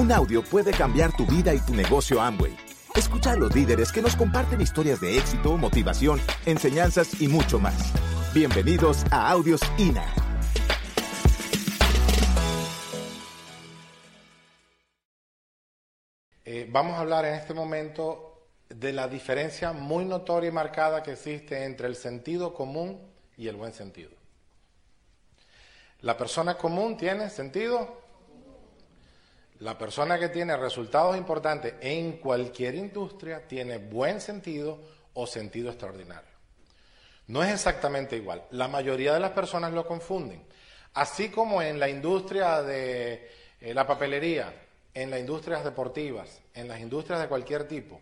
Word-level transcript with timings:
Un 0.00 0.10
audio 0.12 0.42
puede 0.42 0.70
cambiar 0.70 1.14
tu 1.14 1.26
vida 1.26 1.52
y 1.52 1.60
tu 1.60 1.74
negocio 1.74 2.22
Amway. 2.22 2.56
Escucha 2.94 3.32
a 3.32 3.36
los 3.36 3.54
líderes 3.54 3.92
que 3.92 4.00
nos 4.00 4.16
comparten 4.16 4.62
historias 4.62 4.98
de 4.98 5.18
éxito, 5.18 5.58
motivación, 5.58 6.18
enseñanzas 6.46 7.20
y 7.20 7.28
mucho 7.28 7.58
más. 7.58 7.92
Bienvenidos 8.32 9.04
a 9.10 9.30
Audios 9.30 9.60
INA. 9.76 10.06
Eh, 16.46 16.66
vamos 16.70 16.94
a 16.94 17.00
hablar 17.00 17.26
en 17.26 17.34
este 17.34 17.52
momento 17.52 18.46
de 18.70 18.94
la 18.94 19.06
diferencia 19.06 19.74
muy 19.74 20.06
notoria 20.06 20.48
y 20.48 20.52
marcada 20.52 21.02
que 21.02 21.12
existe 21.12 21.66
entre 21.66 21.88
el 21.88 21.94
sentido 21.94 22.54
común 22.54 23.06
y 23.36 23.48
el 23.48 23.56
buen 23.56 23.74
sentido. 23.74 24.12
La 26.00 26.16
persona 26.16 26.56
común 26.56 26.96
tiene 26.96 27.28
sentido. 27.28 27.99
La 29.60 29.76
persona 29.76 30.18
que 30.18 30.30
tiene 30.30 30.56
resultados 30.56 31.16
importantes 31.18 31.74
en 31.82 32.12
cualquier 32.12 32.74
industria 32.74 33.46
tiene 33.46 33.76
buen 33.76 34.22
sentido 34.22 34.80
o 35.12 35.26
sentido 35.26 35.68
extraordinario. 35.68 36.30
No 37.26 37.44
es 37.44 37.52
exactamente 37.52 38.16
igual. 38.16 38.42
La 38.52 38.68
mayoría 38.68 39.12
de 39.12 39.20
las 39.20 39.32
personas 39.32 39.74
lo 39.74 39.86
confunden. 39.86 40.42
Así 40.94 41.28
como 41.28 41.60
en 41.60 41.78
la 41.78 41.90
industria 41.90 42.62
de 42.62 43.30
eh, 43.60 43.74
la 43.74 43.86
papelería, 43.86 44.52
en 44.94 45.10
las 45.10 45.20
industrias 45.20 45.62
deportivas, 45.62 46.40
en 46.54 46.66
las 46.66 46.80
industrias 46.80 47.20
de 47.20 47.28
cualquier 47.28 47.68
tipo, 47.68 48.00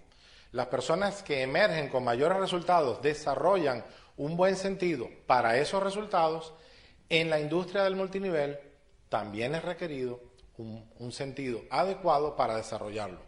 las 0.52 0.68
personas 0.68 1.24
que 1.24 1.42
emergen 1.42 1.88
con 1.88 2.04
mayores 2.04 2.38
resultados 2.38 3.02
desarrollan 3.02 3.84
un 4.16 4.36
buen 4.36 4.56
sentido 4.56 5.08
para 5.26 5.58
esos 5.58 5.82
resultados 5.82 6.54
en 7.08 7.28
la 7.28 7.40
industria 7.40 7.82
del 7.82 7.96
multinivel 7.96 8.58
también 9.08 9.56
es 9.56 9.64
requerido 9.64 10.20
un, 10.58 11.12
sentido 11.12 11.62
adecuado 11.70 12.36
para 12.36 12.56
desarrollarlo. 12.56 13.20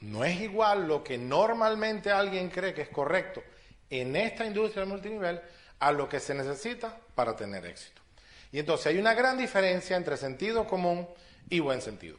No 0.00 0.24
es 0.24 0.40
igual 0.40 0.86
lo 0.86 1.02
que 1.02 1.18
normalmente 1.18 2.10
alguien 2.10 2.50
cree 2.50 2.74
que 2.74 2.82
es 2.82 2.88
correcto 2.88 3.42
en 3.90 4.14
esta 4.16 4.44
industria 4.44 4.80
del 4.80 4.90
multinivel 4.90 5.40
a 5.80 5.92
lo 5.92 6.08
que 6.08 6.20
se 6.20 6.34
necesita 6.34 6.96
para 7.14 7.34
tener 7.34 7.64
éxito. 7.66 8.02
Y 8.52 8.58
entonces 8.58 8.88
hay 8.88 8.98
una 8.98 9.14
gran 9.14 9.38
diferencia 9.38 9.96
entre 9.96 10.16
sentido 10.16 10.66
común 10.66 11.06
y 11.48 11.60
buen 11.60 11.80
sentido. 11.80 12.18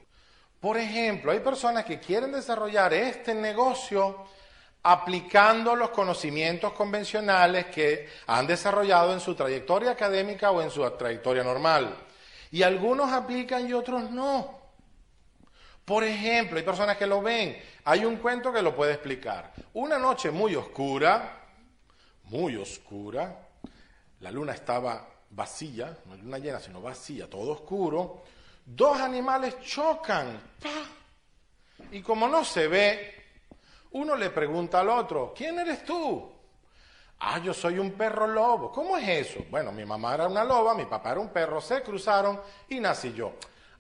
Por 0.60 0.78
ejemplo, 0.78 1.32
hay 1.32 1.40
personas 1.40 1.86
que 1.86 2.00
quieren 2.00 2.32
desarrollar 2.32 2.94
este 2.94 3.34
negocio 3.34 4.26
aplicando 4.84 5.76
los 5.76 5.90
conocimientos 5.90 6.74
convencionales 6.74 7.68
que 7.68 8.08
han 8.28 8.48
desarrollado 8.48 9.14
en 9.14 9.20
su 9.20 9.36
trayectoria 9.36 9.92
académica 9.92 10.52
o 10.52 10.62
en 10.62 10.72
su 10.72 10.90
trayectoria 10.92 11.44
normal. 11.44 11.96
Y 12.52 12.64
algunos 12.64 13.12
aplican 13.12 13.68
y 13.68 13.74
otros 13.74 14.10
no. 14.10 14.60
Por 15.86 16.04
ejemplo, 16.04 16.58
hay 16.58 16.64
personas 16.64 16.98
que 16.98 17.08
lo 17.08 17.22
ven. 17.22 17.58
Hay 17.86 18.06
un 18.06 18.18
cuento 18.18 18.54
que 18.54 18.62
lo 18.62 18.76
puede 18.76 18.94
explicar. 18.94 19.52
Una 19.74 19.98
noche 19.98 20.30
muy 20.32 20.56
oscura, 20.56 21.40
muy 22.26 22.56
oscura, 22.56 23.48
la 24.20 24.32
luna 24.32 24.54
estaba 24.54 25.08
vacía, 25.32 25.98
no 26.06 26.16
luna 26.16 26.38
llena, 26.38 26.60
sino 26.60 26.82
vacía, 26.82 27.30
todo 27.30 27.52
oscuro. 27.54 28.24
Dos 28.66 29.00
animales 29.00 29.60
chocan. 29.62 30.40
Y 31.92 32.02
como 32.02 32.28
no 32.28 32.44
se 32.44 32.68
ve, 32.68 33.16
uno 33.92 34.16
le 34.16 34.30
pregunta 34.30 34.82
al 34.82 34.90
otro, 34.90 35.34
¿quién 35.36 35.58
eres 35.60 35.84
tú? 35.84 36.32
Ah, 37.20 37.40
yo 37.40 37.54
soy 37.54 37.80
un 37.80 37.92
perro 37.92 38.28
lobo. 38.28 38.72
¿Cómo 38.72 38.98
es 38.98 39.08
eso? 39.08 39.46
Bueno, 39.50 39.72
mi 39.72 39.86
mamá 39.86 40.14
era 40.14 40.28
una 40.28 40.44
loba, 40.44 40.74
mi 40.74 40.86
papá 40.86 41.12
era 41.12 41.20
un 41.20 41.30
perro, 41.30 41.60
se 41.60 41.82
cruzaron 41.82 42.40
y 42.70 42.80
nací 42.80 43.14
yo. 43.14 43.34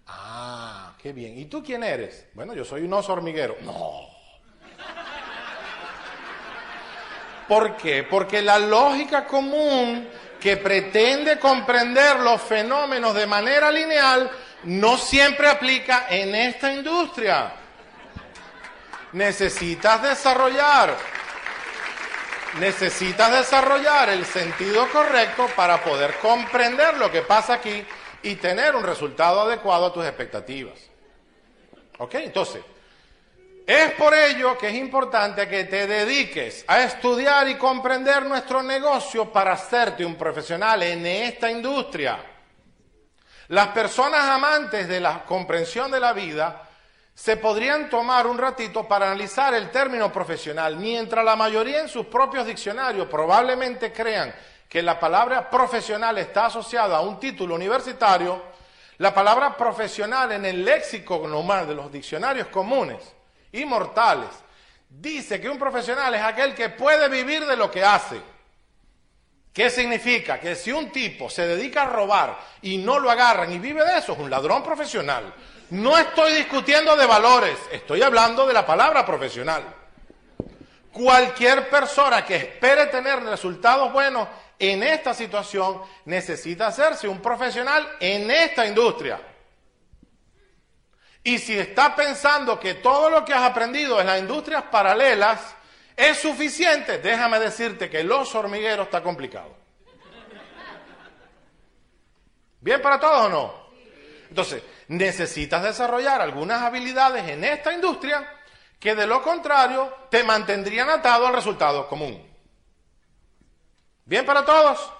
Ah, 0.07 0.93
qué 1.01 1.13
bien. 1.13 1.37
¿Y 1.37 1.45
tú 1.45 1.63
quién 1.63 1.83
eres? 1.83 2.27
Bueno, 2.33 2.53
yo 2.53 2.65
soy 2.65 2.83
un 2.83 2.93
oso 2.93 3.13
hormiguero. 3.13 3.55
No. 3.61 4.07
¿Por 7.47 7.77
qué? 7.77 8.03
Porque 8.03 8.41
la 8.41 8.59
lógica 8.59 9.25
común 9.25 10.07
que 10.39 10.57
pretende 10.57 11.39
comprender 11.39 12.19
los 12.19 12.41
fenómenos 12.41 13.15
de 13.15 13.25
manera 13.25 13.71
lineal 13.71 14.29
no 14.63 14.97
siempre 14.97 15.47
aplica 15.47 16.07
en 16.09 16.35
esta 16.35 16.71
industria 16.71 17.53
necesitas 19.13 20.01
desarrollar, 20.01 20.95
necesitas 22.57 23.31
desarrollar 23.31 24.09
el 24.09 24.25
sentido 24.25 24.87
correcto 24.89 25.47
para 25.55 25.83
poder 25.83 26.15
comprender 26.17 26.97
lo 26.97 27.11
que 27.11 27.21
pasa 27.21 27.55
aquí 27.55 27.85
y 28.23 28.35
tener 28.35 28.75
un 28.75 28.83
resultado 28.83 29.41
adecuado 29.41 29.85
a 29.85 29.93
tus 29.93 30.05
expectativas. 30.05 30.79
¿Ok? 31.99 32.15
Entonces, 32.15 32.63
es 33.65 33.91
por 33.91 34.13
ello 34.15 34.57
que 34.57 34.69
es 34.69 34.75
importante 34.75 35.47
que 35.47 35.65
te 35.65 35.85
dediques 35.85 36.65
a 36.67 36.81
estudiar 36.81 37.47
y 37.49 37.55
comprender 37.55 38.25
nuestro 38.25 38.63
negocio 38.63 39.31
para 39.31 39.51
hacerte 39.51 40.03
un 40.03 40.15
profesional 40.15 40.81
en 40.81 41.05
esta 41.05 41.51
industria. 41.51 42.17
Las 43.49 43.67
personas 43.67 44.23
amantes 44.23 44.87
de 44.87 44.99
la 44.99 45.23
comprensión 45.23 45.91
de 45.91 45.99
la 45.99 46.13
vida 46.13 46.68
se 47.19 47.35
podrían 47.35 47.89
tomar 47.89 48.25
un 48.27 48.37
ratito 48.37 48.87
para 48.87 49.07
analizar 49.07 49.53
el 49.53 49.69
término 49.71 50.09
profesional, 50.09 50.77
mientras 50.77 51.25
la 51.25 51.35
mayoría 51.35 51.81
en 51.81 51.89
sus 51.89 52.05
propios 52.05 52.47
diccionarios 52.47 53.09
probablemente 53.09 53.91
crean 53.91 54.33
que 54.69 54.81
la 54.81 54.97
palabra 54.97 55.49
profesional 55.49 56.17
está 56.17 56.45
asociada 56.45 56.95
a 56.95 57.01
un 57.01 57.19
título 57.19 57.55
universitario, 57.55 58.41
la 58.99 59.13
palabra 59.13 59.57
profesional 59.57 60.31
en 60.31 60.45
el 60.45 60.63
léxico 60.63 61.27
normal 61.27 61.67
de 61.67 61.75
los 61.75 61.91
diccionarios 61.91 62.47
comunes 62.47 62.99
y 63.51 63.65
mortales 63.65 64.29
dice 64.87 65.41
que 65.41 65.49
un 65.49 65.59
profesional 65.59 66.15
es 66.15 66.21
aquel 66.21 66.55
que 66.55 66.69
puede 66.69 67.09
vivir 67.09 67.45
de 67.45 67.57
lo 67.57 67.69
que 67.69 67.83
hace. 67.83 68.21
¿Qué 69.51 69.69
significa? 69.69 70.39
Que 70.39 70.55
si 70.55 70.71
un 70.71 70.89
tipo 70.89 71.29
se 71.29 71.45
dedica 71.45 71.81
a 71.81 71.87
robar 71.87 72.39
y 72.61 72.77
no 72.77 72.97
lo 72.97 73.11
agarran 73.11 73.51
y 73.51 73.59
vive 73.59 73.83
de 73.83 73.97
eso, 73.97 74.13
es 74.13 74.19
un 74.19 74.29
ladrón 74.29 74.63
profesional. 74.63 75.33
No 75.71 75.97
estoy 75.97 76.33
discutiendo 76.33 76.95
de 76.95 77.05
valores, 77.05 77.57
estoy 77.71 78.01
hablando 78.01 78.47
de 78.47 78.53
la 78.53 78.65
palabra 78.65 79.05
profesional. 79.05 79.63
Cualquier 80.91 81.69
persona 81.69 82.25
que 82.25 82.35
espere 82.35 82.87
tener 82.87 83.21
resultados 83.23 83.93
buenos 83.93 84.27
en 84.57 84.81
esta 84.81 85.13
situación 85.13 85.81
necesita 86.05 86.67
hacerse 86.67 87.07
un 87.07 87.21
profesional 87.21 87.87
en 87.99 88.31
esta 88.31 88.65
industria. 88.65 89.21
Y 91.23 91.37
si 91.37 91.57
está 91.57 91.95
pensando 91.95 92.59
que 92.59 92.75
todo 92.75 93.09
lo 93.09 93.23
que 93.23 93.33
has 93.33 93.43
aprendido 93.43 94.01
en 94.01 94.07
las 94.07 94.19
industrias 94.19 94.63
paralelas 94.63 95.55
es 95.95 96.17
suficiente, 96.17 96.97
déjame 96.97 97.39
decirte 97.39 97.89
que 97.89 98.03
los 98.03 98.33
hormigueros 98.33 98.87
está 98.87 99.03
complicado. 99.03 99.55
¿Bien 102.61 102.81
para 102.81 102.99
todos 102.99 103.25
o 103.25 103.29
no? 103.29 103.58
Entonces, 104.29 104.63
necesitas 104.87 105.63
desarrollar 105.63 106.21
algunas 106.21 106.61
habilidades 106.61 107.27
en 107.27 107.43
esta 107.43 107.73
industria 107.73 108.27
que 108.79 108.95
de 108.95 109.07
lo 109.07 109.21
contrario 109.21 109.93
te 110.09 110.23
mantendrían 110.23 110.89
atado 110.89 111.27
al 111.27 111.33
resultado 111.33 111.87
común. 111.87 112.25
¿Bien 114.05 114.25
para 114.25 114.45
todos? 114.45 114.91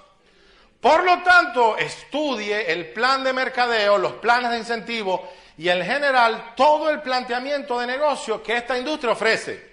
Por 0.81 1.03
lo 1.03 1.21
tanto, 1.23 1.77
estudie 1.77 2.71
el 2.71 2.91
plan 2.91 3.23
de 3.23 3.33
mercadeo, 3.33 3.97
los 3.97 4.13
planes 4.13 4.51
de 4.51 4.57
incentivo 4.59 5.29
y 5.57 5.69
en 5.69 5.83
general 5.85 6.53
todo 6.55 6.89
el 6.89 7.01
planteamiento 7.01 7.79
de 7.79 7.87
negocio 7.87 8.41
que 8.41 8.57
esta 8.57 8.77
industria 8.77 9.11
ofrece. 9.13 9.69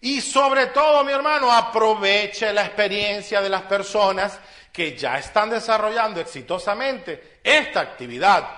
Y 0.00 0.20
sobre 0.20 0.66
todo, 0.66 1.02
mi 1.02 1.12
hermano, 1.12 1.50
aproveche 1.50 2.52
la 2.52 2.66
experiencia 2.66 3.40
de 3.40 3.48
las 3.48 3.62
personas 3.62 4.38
que 4.72 4.96
ya 4.96 5.18
están 5.18 5.50
desarrollando 5.50 6.20
exitosamente 6.20 7.40
esta 7.42 7.80
actividad 7.80 8.48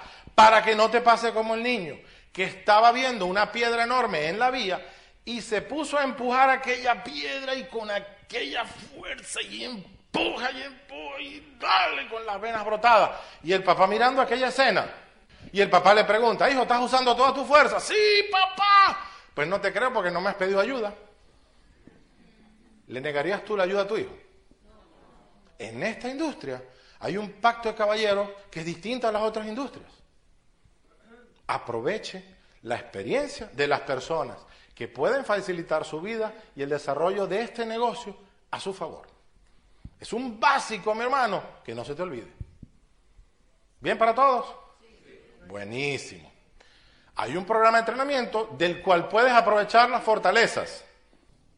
para 0.41 0.63
que 0.63 0.75
no 0.75 0.91
te 0.91 1.03
pase 1.03 1.35
como 1.35 1.55
el 1.55 1.63
niño, 1.63 1.99
que 2.33 2.45
estaba 2.45 2.93
viendo 2.93 3.27
una 3.27 3.53
piedra 3.53 3.85
enorme 3.85 4.27
en 4.27 4.39
la 4.39 4.51
vía 4.51 4.81
y 5.23 5.43
se 5.43 5.61
puso 5.61 5.99
a 5.99 6.03
empujar 6.03 6.49
aquella 6.49 7.05
piedra 7.05 7.55
y 7.55 7.65
con 7.65 7.91
aquella 7.91 8.65
fuerza 8.65 9.43
y 9.43 9.65
empuja 9.65 10.51
y 10.51 10.63
empuja 10.63 11.21
y 11.21 11.57
dale 11.61 12.09
con 12.09 12.25
las 12.25 12.41
venas 12.41 12.65
brotadas. 12.65 13.21
Y 13.43 13.53
el 13.53 13.63
papá 13.63 13.87
mirando 13.87 14.23
aquella 14.23 14.49
escena. 14.49 14.91
Y 15.53 15.61
el 15.61 15.69
papá 15.69 15.93
le 15.93 16.05
pregunta, 16.05 16.51
hijo, 16.51 16.63
¿estás 16.63 16.81
usando 16.81 17.15
toda 17.15 17.35
tu 17.35 17.45
fuerza? 17.45 17.79
Sí, 17.79 18.25
papá. 18.33 19.11
Pues 19.35 19.47
no 19.47 19.61
te 19.61 19.71
creo 19.75 19.93
porque 19.93 20.11
no 20.11 20.23
me 20.23 20.31
has 20.31 20.37
pedido 20.37 20.59
ayuda. 20.59 20.95
¿Le 22.87 23.01
negarías 23.03 23.45
tú 23.45 23.59
la 23.59 23.65
ayuda 23.65 23.83
a 23.83 23.87
tu 23.87 23.99
hijo? 23.99 24.17
En 25.59 25.83
esta 25.83 26.09
industria 26.09 26.63
hay 26.99 27.19
un 27.19 27.33
pacto 27.33 27.69
de 27.69 27.75
caballeros 27.75 28.31
que 28.51 28.61
es 28.61 28.65
distinto 28.65 29.07
a 29.07 29.13
las 29.13 29.21
otras 29.21 29.47
industrias 29.47 30.00
aproveche 31.51 32.25
la 32.63 32.77
experiencia 32.77 33.51
de 33.53 33.67
las 33.67 33.81
personas 33.81 34.37
que 34.75 34.89
pueden 34.89 35.25
facilitar 35.25 35.85
su 35.85 36.01
vida 36.01 36.33
y 36.55 36.63
el 36.63 36.69
desarrollo 36.69 37.27
de 37.27 37.43
este 37.43 37.67
negocio 37.67 38.17
a 38.51 38.61
su 38.61 38.73
favor. 38.73 39.07
Es 39.99 40.13
un 40.13 40.39
básico, 40.39 40.95
mi 40.95 41.03
hermano, 41.03 41.43
que 41.65 41.75
no 41.75 41.85
se 41.85 41.95
te 41.95 42.03
olvide. 42.03 42.33
¿Bien 43.81 43.99
para 43.99 44.15
todos? 44.15 44.47
Buenísimo. 45.47 46.31
Hay 47.17 47.37
un 47.37 47.45
programa 47.45 47.79
de 47.79 47.81
entrenamiento 47.81 48.55
del 48.57 48.81
cual 48.81 49.09
puedes 49.09 49.33
aprovechar 49.33 49.91
las 49.91 50.03
fortalezas. 50.03 50.85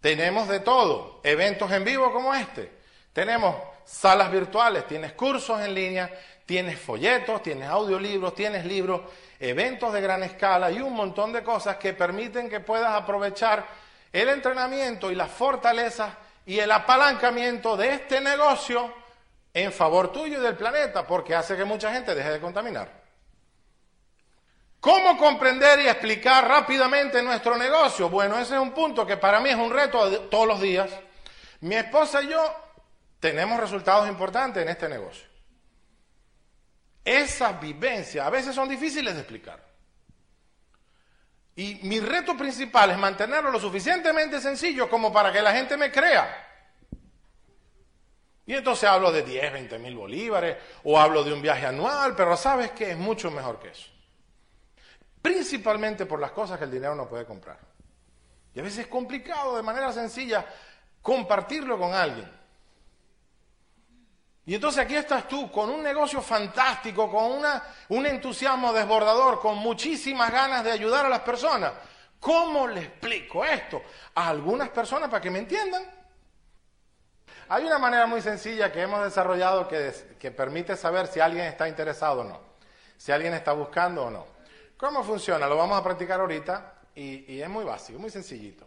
Tenemos 0.01 0.49
de 0.49 0.61
todo, 0.61 1.21
eventos 1.23 1.71
en 1.71 1.85
vivo 1.85 2.13
como 2.13 2.35
este. 2.35 2.73
Tenemos 3.13 3.55
salas 3.85 4.33
virtuales, 4.33 4.87
tienes 4.87 5.13
cursos 5.13 5.61
en 5.61 5.75
línea, 5.75 6.11
tienes 6.47 6.79
folletos, 6.79 7.43
tienes 7.43 7.69
audiolibros, 7.69 8.35
tienes 8.35 8.65
libros, 8.65 9.03
eventos 9.43 9.93
de 9.93 10.01
gran 10.01 10.23
escala 10.23 10.71
y 10.71 10.81
un 10.81 10.95
montón 10.95 11.33
de 11.33 11.43
cosas 11.43 11.77
que 11.77 11.93
permiten 11.95 12.49
que 12.49 12.61
puedas 12.61 12.95
aprovechar 12.95 13.67
el 14.13 14.29
entrenamiento 14.29 15.11
y 15.11 15.17
las 15.17 15.31
fortalezas 15.31 16.13
y 16.47 16.61
el 16.61 16.71
apalancamiento 16.71 17.77
de 17.77 17.95
este 17.95 18.21
negocio 18.21 18.95
en 19.53 19.73
favor 19.73 20.13
tuyo 20.13 20.39
y 20.39 20.43
del 20.43 20.57
planeta, 20.57 21.05
porque 21.05 21.35
hace 21.35 21.57
que 21.57 21.65
mucha 21.65 21.93
gente 21.93 22.15
deje 22.15 22.31
de 22.31 22.41
contaminar. 22.41 23.03
¿Cómo 24.79 25.19
comprender 25.19 25.81
y 25.81 25.89
explicar 25.89 26.47
rápidamente 26.47 27.21
nuestro 27.21 27.57
negocio? 27.57 28.09
Bueno, 28.09 28.39
ese 28.39 28.55
es 28.55 28.61
un 28.61 28.71
punto 28.71 29.05
que 29.05 29.17
para 29.17 29.41
mí 29.41 29.51
es 29.51 29.57
un 29.57 29.73
reto 29.73 30.21
todos 30.23 30.47
los 30.47 30.61
días. 30.61 30.89
Mi 31.61 31.75
esposa 31.75 32.23
y 32.23 32.29
yo 32.29 32.55
tenemos 33.19 33.59
resultados 33.59 34.09
importantes 34.09 34.63
en 34.63 34.69
este 34.69 34.89
negocio. 34.89 35.32
Esas 37.05 37.61
vivencias 37.61 38.27
a 38.27 38.31
veces 38.31 38.55
son 38.55 38.69
difíciles 38.69 39.15
de 39.15 39.21
explicar. 39.21 39.73
Y 41.55 41.81
mi 41.83 42.01
reto 42.01 42.37
principal 42.37 42.91
es 42.91 42.99
mantenerlo 42.99 43.51
lo 43.51 43.61
suficientemente 43.61 44.41
sencillo 44.41 44.89
como 44.89 45.13
para 45.13 45.33
que 45.33 45.43
la 45.43 45.53
gente 45.53 45.77
me 45.77 45.91
crea. 45.91 46.49
Y 48.47 48.55
entonces 48.55 48.89
hablo 48.89 49.13
de 49.13 49.23
10, 49.23 49.53
20 49.53 49.79
mil 49.79 49.97
bolívares 49.97 50.57
o 50.85 50.99
hablo 50.99 51.23
de 51.23 51.33
un 51.33 51.43
viaje 51.43 51.67
anual, 51.67 52.17
pero 52.17 52.37
sabes 52.37 52.73
que 52.73 52.91
es 52.91 52.97
mucho 52.97 53.31
mejor 53.31 53.61
que 53.61 53.69
eso. 53.69 53.89
Principalmente 55.21 56.07
por 56.07 56.19
las 56.19 56.33
cosas 56.33 56.59
que 56.59 56.65
el 56.65 56.71
dinero 56.71 56.95
no 56.95 57.09
puede 57.09 57.25
comprar. 57.25 57.59
Y 58.55 58.61
a 58.61 58.63
veces 58.63 58.81
es 58.81 58.87
complicado 58.89 59.57
de 59.57 59.63
manera 59.63 59.93
sencilla 59.93 60.45
compartirlo 61.01 61.79
con 61.79 61.95
alguien. 61.95 62.31
Y 64.45 64.57
entonces 64.57 64.85
aquí 64.85 64.97
estás 64.97 65.29
tú 65.29 65.51
con 65.53 65.71
un 65.71 65.83
negocio 65.83 66.21
fantástico, 66.21 67.11
con 67.11 67.25
una, 67.33 67.63
un 67.91 68.07
entusiasmo 68.07 68.73
desbordador, 68.73 69.41
con 69.41 69.57
muchísimas 69.59 70.33
ganas 70.33 70.65
de 70.65 70.73
ayudar 70.73 71.07
a 71.07 71.09
las 71.09 71.21
personas. 71.21 71.73
¿Cómo 72.19 72.67
le 72.67 72.81
explico 72.81 73.45
esto 73.45 73.83
a 74.15 74.29
algunas 74.29 74.69
personas 74.71 75.09
para 75.09 75.21
que 75.21 75.31
me 75.31 75.39
entiendan? 75.39 75.83
Hay 77.49 77.65
una 77.65 77.79
manera 77.79 78.07
muy 78.07 78.21
sencilla 78.21 78.73
que 78.73 78.83
hemos 78.83 79.05
desarrollado 79.05 79.69
que, 79.69 80.31
permite 80.31 80.77
saber 80.77 81.07
si 81.07 81.21
alguien 81.21 81.45
está 81.45 81.69
interesado 81.69 82.21
o 82.21 82.25
no, 82.25 82.41
si 82.97 83.13
alguien 83.13 83.35
está 83.35 83.53
buscando 83.53 84.05
o 84.05 84.11
no. 84.11 84.27
¿Cómo 84.77 85.05
funciona? 85.05 85.47
Lo 85.47 85.57
vamos 85.57 85.79
a 85.79 85.85
practicar 85.85 86.21
ahorita 86.21 86.75
y, 86.95 87.35
y 87.35 87.43
es 87.43 87.49
muy 87.49 87.65
básico, 87.65 87.99
muy 87.99 88.11
sencillito. 88.11 88.67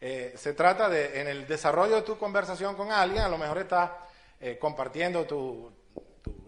Eh, 0.00 0.34
se 0.36 0.54
trata 0.54 0.88
de, 0.88 1.20
en 1.20 1.28
el 1.28 1.46
desarrollo 1.46 1.96
de 1.96 2.02
tu 2.02 2.16
conversación 2.16 2.74
con 2.74 2.90
alguien, 2.90 3.22
a 3.22 3.28
lo 3.28 3.36
mejor 3.36 3.58
estás 3.58 3.90
eh, 4.42 4.58
compartiendo 4.58 5.26
tu, 5.26 5.70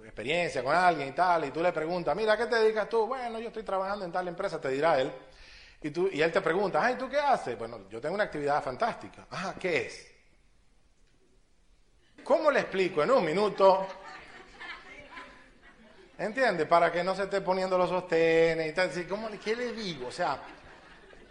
experiencia 0.02 0.62
con 0.62 0.74
alguien 0.74 1.08
y 1.08 1.12
tal, 1.12 1.44
y 1.46 1.50
tú 1.50 1.62
le 1.62 1.72
preguntas, 1.72 2.14
mira, 2.14 2.36
¿qué 2.36 2.46
te 2.46 2.56
dedicas 2.56 2.88
tú? 2.88 3.06
Bueno, 3.06 3.38
yo 3.38 3.48
estoy 3.48 3.62
trabajando 3.62 4.04
en 4.04 4.12
tal 4.12 4.28
empresa, 4.28 4.60
te 4.60 4.68
dirá 4.68 5.00
él. 5.00 5.12
Y, 5.82 5.90
tú, 5.90 6.08
y 6.12 6.20
él 6.20 6.30
te 6.30 6.40
pregunta, 6.40 6.84
ay, 6.84 6.96
¿tú 6.96 7.08
qué 7.08 7.18
haces? 7.18 7.58
Bueno, 7.58 7.88
yo 7.88 8.00
tengo 8.00 8.14
una 8.14 8.24
actividad 8.24 8.62
fantástica. 8.62 9.26
Ajá, 9.30 9.54
¿qué 9.58 9.86
es? 9.86 10.12
¿Cómo 12.22 12.50
le 12.50 12.60
explico 12.60 13.02
en 13.02 13.10
un 13.10 13.24
minuto? 13.24 13.86
¿Entiendes? 16.18 16.66
Para 16.66 16.92
que 16.92 17.02
no 17.02 17.16
se 17.16 17.24
esté 17.24 17.40
poniendo 17.40 17.76
los 17.76 17.88
sostenes 17.88 18.70
y 18.70 18.74
tal. 18.74 18.90
¿Cómo, 19.08 19.28
¿Qué 19.42 19.56
le 19.56 19.72
digo? 19.72 20.08
O 20.08 20.12
sea, 20.12 20.40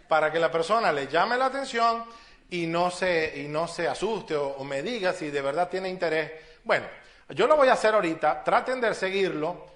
para 0.08 0.30
que 0.30 0.38
la 0.38 0.50
persona 0.50 0.92
le 0.92 1.06
llame 1.06 1.36
la 1.36 1.46
atención 1.46 2.04
y 2.50 2.66
no 2.66 2.90
se, 2.90 3.40
y 3.40 3.48
no 3.48 3.68
se 3.68 3.88
asuste 3.88 4.36
o 4.36 4.62
me 4.64 4.82
diga 4.82 5.12
si 5.12 5.30
de 5.30 5.40
verdad 5.40 5.68
tiene 5.70 5.88
interés 5.88 6.51
bueno, 6.64 6.86
yo 7.30 7.46
lo 7.46 7.56
voy 7.56 7.68
a 7.68 7.72
hacer 7.72 7.94
ahorita, 7.94 8.42
traten 8.44 8.80
de 8.80 8.94
seguirlo. 8.94 9.66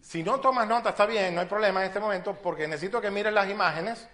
Si 0.00 0.22
no 0.22 0.40
tomas 0.40 0.66
nota, 0.66 0.90
está 0.90 1.06
bien, 1.06 1.34
no 1.34 1.40
hay 1.40 1.46
problema 1.46 1.80
en 1.80 1.86
este 1.88 2.00
momento, 2.00 2.34
porque 2.34 2.66
necesito 2.66 3.00
que 3.00 3.10
miren 3.10 3.34
las 3.34 3.48
imágenes 3.48 4.08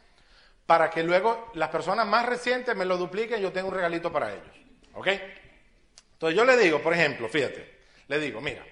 para 0.66 0.90
que 0.90 1.02
luego 1.02 1.50
las 1.54 1.70
personas 1.70 2.06
más 2.06 2.26
recientes 2.26 2.76
me 2.76 2.84
lo 2.84 2.96
dupliquen 2.96 3.38
y 3.38 3.42
yo 3.42 3.52
tengo 3.52 3.68
un 3.68 3.74
regalito 3.74 4.12
para 4.12 4.32
ellos. 4.32 4.54
¿Ok? 4.94 5.08
Entonces 6.12 6.36
yo 6.36 6.44
le 6.44 6.56
digo, 6.56 6.82
por 6.82 6.92
ejemplo, 6.92 7.28
fíjate, 7.28 7.78
le 8.08 8.18
digo, 8.18 8.40
mira, 8.40 8.64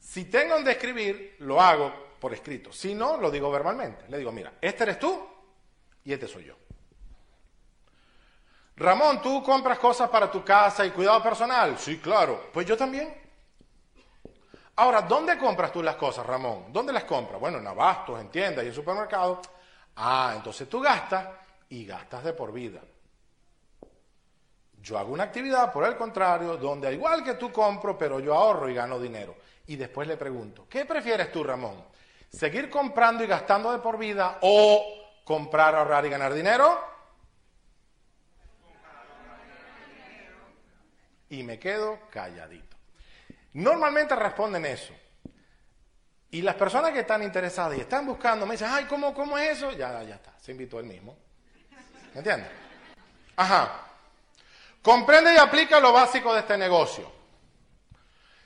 si 0.00 0.24
tengo 0.24 0.54
donde 0.54 0.72
escribir, 0.72 1.36
lo 1.40 1.60
hago 1.60 2.16
por 2.18 2.32
escrito. 2.32 2.72
Si 2.72 2.94
no, 2.94 3.18
lo 3.18 3.30
digo 3.30 3.50
verbalmente. 3.50 4.06
Le 4.08 4.18
digo, 4.18 4.32
mira, 4.32 4.54
este 4.60 4.84
eres 4.84 4.98
tú 4.98 5.28
y 6.04 6.12
este 6.12 6.26
soy 6.26 6.44
yo. 6.44 6.56
Ramón, 8.76 9.22
¿tú 9.22 9.42
compras 9.42 9.78
cosas 9.78 10.10
para 10.10 10.30
tu 10.30 10.44
casa 10.44 10.84
y 10.84 10.90
cuidado 10.90 11.22
personal? 11.22 11.78
Sí, 11.78 11.98
claro. 11.98 12.50
Pues 12.52 12.66
yo 12.66 12.76
también. 12.76 13.14
Ahora, 14.76 15.00
¿dónde 15.02 15.38
compras 15.38 15.72
tú 15.72 15.82
las 15.82 15.96
cosas, 15.96 16.26
Ramón? 16.26 16.66
¿Dónde 16.70 16.92
las 16.92 17.04
compras? 17.04 17.40
Bueno, 17.40 17.56
en 17.56 17.66
abastos, 17.66 18.20
en 18.20 18.28
tiendas 18.28 18.64
y 18.64 18.68
en 18.68 18.74
supermercados. 18.74 19.38
Ah, 19.96 20.34
entonces 20.36 20.68
tú 20.68 20.80
gastas 20.80 21.26
y 21.70 21.86
gastas 21.86 22.22
de 22.22 22.34
por 22.34 22.52
vida. 22.52 22.82
Yo 24.82 24.98
hago 24.98 25.14
una 25.14 25.24
actividad, 25.24 25.72
por 25.72 25.84
el 25.84 25.96
contrario, 25.96 26.58
donde 26.58 26.92
igual 26.92 27.24
que 27.24 27.34
tú 27.34 27.50
compro, 27.50 27.96
pero 27.96 28.20
yo 28.20 28.34
ahorro 28.34 28.68
y 28.68 28.74
gano 28.74 29.00
dinero. 29.00 29.36
Y 29.68 29.76
después 29.76 30.06
le 30.06 30.18
pregunto, 30.18 30.66
¿qué 30.68 30.84
prefieres 30.84 31.32
tú, 31.32 31.42
Ramón? 31.42 31.82
¿Seguir 32.28 32.68
comprando 32.68 33.24
y 33.24 33.26
gastando 33.26 33.72
de 33.72 33.78
por 33.78 33.96
vida 33.96 34.38
o 34.42 34.84
comprar, 35.24 35.74
ahorrar 35.74 36.04
y 36.04 36.10
ganar 36.10 36.34
dinero? 36.34 36.95
Y 41.30 41.42
me 41.42 41.58
quedo 41.58 41.98
calladito. 42.10 42.76
Normalmente 43.54 44.14
responden 44.14 44.66
eso. 44.66 44.92
Y 46.30 46.42
las 46.42 46.56
personas 46.56 46.92
que 46.92 47.00
están 47.00 47.22
interesadas 47.22 47.78
y 47.78 47.80
están 47.80 48.04
buscando 48.04 48.44
me 48.44 48.52
dicen, 48.52 48.68
ay, 48.70 48.84
¿cómo, 48.84 49.14
cómo 49.14 49.38
es 49.38 49.56
eso? 49.56 49.72
Ya, 49.72 50.02
ya 50.02 50.16
está, 50.16 50.34
se 50.38 50.52
invitó 50.52 50.78
él 50.78 50.86
mismo. 50.86 51.16
¿Me 52.12 52.18
entiendes? 52.18 52.48
Ajá. 53.36 53.82
Comprende 54.82 55.34
y 55.34 55.36
aplica 55.36 55.80
lo 55.80 55.92
básico 55.92 56.32
de 56.34 56.40
este 56.40 56.58
negocio. 56.58 57.10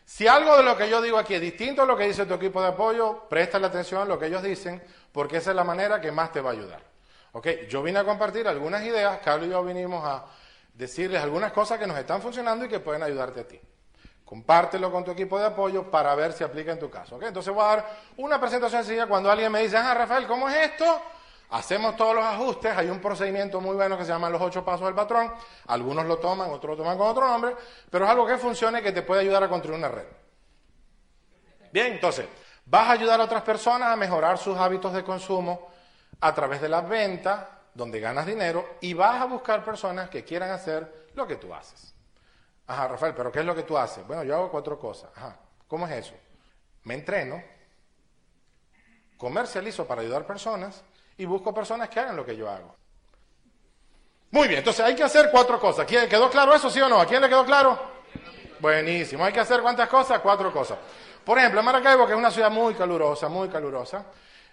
Si 0.05 0.27
algo 0.27 0.57
de 0.57 0.63
lo 0.63 0.77
que 0.77 0.89
yo 0.89 1.01
digo 1.01 1.19
aquí 1.19 1.35
es 1.35 1.41
distinto 1.41 1.83
a 1.83 1.87
lo 1.87 1.97
que 1.97 2.05
dice 2.05 2.27
tu 2.27 2.35
equipo 2.35 2.61
de 2.61 2.69
apoyo, 2.69 3.29
presta 3.29 3.59
la 3.59 3.69
atención 3.69 4.03
a 4.03 4.05
lo 4.05 4.19
que 4.19 4.27
ellos 4.27 4.43
dicen, 4.43 4.83
porque 5.13 5.37
esa 5.37 5.51
es 5.51 5.57
la 5.57 5.65
manera 5.65 6.01
que 6.01 6.11
más 6.11 6.33
te 6.33 6.41
va 6.41 6.51
a 6.51 6.53
ayudar. 6.53 6.83
¿Ok? 7.33 7.47
Yo 7.69 7.83
vine 7.83 8.01
a 8.01 8.05
compartir 8.05 8.49
algunas 8.49 8.83
ideas, 8.85 9.21
Carlos 9.25 9.47
y 9.47 9.51
yo 9.51 9.63
vinimos 9.65 10.05
a 10.05 10.27
decirles 10.81 11.23
algunas 11.23 11.53
cosas 11.53 11.79
que 11.79 11.87
nos 11.87 11.99
están 11.99 12.23
funcionando 12.23 12.65
y 12.65 12.69
que 12.69 12.81
pueden 12.81 13.03
ayudarte 13.03 13.41
a 13.41 13.47
ti. 13.47 13.61
Compártelo 14.25 14.91
con 14.91 15.05
tu 15.05 15.11
equipo 15.11 15.39
de 15.39 15.47
apoyo 15.47 15.91
para 15.91 16.15
ver 16.15 16.33
si 16.33 16.43
aplica 16.43 16.73
en 16.73 16.79
tu 16.79 16.89
caso. 16.89 17.21
Entonces 17.21 17.53
voy 17.53 17.63
a 17.65 17.69
dar 17.69 17.87
una 18.17 18.41
presentación 18.41 18.83
sencilla. 18.83 19.07
Cuando 19.07 19.31
alguien 19.31 19.53
me 19.53 19.63
dice, 19.63 19.77
ah, 19.77 19.93
Rafael, 19.93 20.27
¿cómo 20.27 20.49
es 20.49 20.71
esto? 20.71 21.03
Hacemos 21.51 21.97
todos 21.97 22.15
los 22.15 22.25
ajustes. 22.25 22.75
Hay 22.77 22.89
un 22.89 23.01
procedimiento 23.01 23.61
muy 23.61 23.75
bueno 23.77 23.99
que 23.99 24.05
se 24.05 24.13
llama 24.13 24.31
los 24.31 24.41
ocho 24.41 24.65
pasos 24.65 24.87
del 24.87 24.95
patrón. 24.95 25.33
Algunos 25.67 26.07
lo 26.07 26.19
toman, 26.19 26.49
otros 26.51 26.71
lo 26.71 26.83
toman 26.83 26.97
con 26.97 27.09
otro 27.09 27.29
nombre, 27.29 27.57
pero 27.91 28.05
es 28.05 28.11
algo 28.11 28.27
que 28.27 28.39
funcione 28.39 28.81
y 28.81 28.83
que 28.83 28.93
te 28.93 29.03
puede 29.03 29.21
ayudar 29.21 29.43
a 29.43 29.49
construir 29.49 29.79
una 29.79 29.89
red. 29.89 30.07
Bien, 31.73 31.93
entonces, 31.93 32.27
vas 32.65 32.89
a 32.89 32.93
ayudar 32.93 33.21
a 33.21 33.25
otras 33.25 33.43
personas 33.43 33.89
a 33.89 33.97
mejorar 33.97 34.39
sus 34.39 34.57
hábitos 34.57 34.93
de 34.93 35.05
consumo 35.05 35.69
a 36.21 36.35
través 36.35 36.61
de 36.61 36.69
las 36.69 36.89
ventas, 36.89 37.47
donde 37.75 38.01
ganas 38.01 38.27
dinero 38.27 38.77
y 38.81 38.95
vas 38.95 39.21
a 39.21 39.27
buscar 39.27 39.65
personas 39.65 40.11
que 40.11 40.25
quieran 40.25 40.51
hacer 40.51 41.09
lo 41.15 41.27
que 41.27 41.37
tú 41.37 41.53
haces. 41.55 41.95
Ajá, 42.67 42.89
Rafael, 42.89 43.15
pero 43.15 43.33
¿qué 43.33 43.41
es 43.41 43.45
lo 43.45 43.55
que 43.55 43.63
tú 43.63 43.77
haces? 43.77 44.07
Bueno, 44.07 44.23
yo 44.23 44.35
hago 44.35 44.51
cuatro 44.51 44.79
cosas. 44.79 45.11
Ajá, 45.17 45.37
¿cómo 45.67 45.87
es 45.87 45.93
eso? 45.93 46.15
Me 46.85 46.95
entreno, 46.95 47.43
comercializo 49.17 49.87
para 49.87 50.03
ayudar 50.03 50.27
personas 50.27 50.83
y 51.19 51.25
busco 51.25 51.53
personas 51.53 51.89
que 51.89 52.01
hagan 52.01 52.17
lo 52.17 52.25
que 52.25 52.37
yo 52.37 52.49
hago. 52.49 52.75
Muy 54.31 54.47
bien, 54.47 54.59
entonces 54.59 54.85
hay 54.85 54.95
que 54.95 55.03
hacer 55.03 55.31
cuatro 55.33 55.59
cosas. 55.59 55.85
¿Quedó 55.87 56.31
claro 56.31 56.55
eso, 56.55 56.71
sí 56.71 56.81
o 56.81 56.89
no? 56.89 57.01
¿A 57.01 57.07
quién 57.07 57.21
le 57.21 57.29
quedó 57.29 57.45
claro? 57.45 57.79
Buenísimo. 58.61 59.25
Hay 59.25 59.33
que 59.33 59.41
hacer 59.41 59.61
cuántas 59.61 59.89
cosas? 59.89 60.21
Cuatro 60.21 60.53
cosas. 60.53 60.79
Por 61.25 61.39
ejemplo, 61.39 61.61
en 61.61 61.67
Maracaibo, 61.67 62.07
que 62.07 62.13
es 62.13 62.19
una 62.19 62.31
ciudad 62.31 62.51
muy 62.51 62.75
calurosa, 62.75 63.29
muy 63.29 63.49
calurosa, 63.49 64.05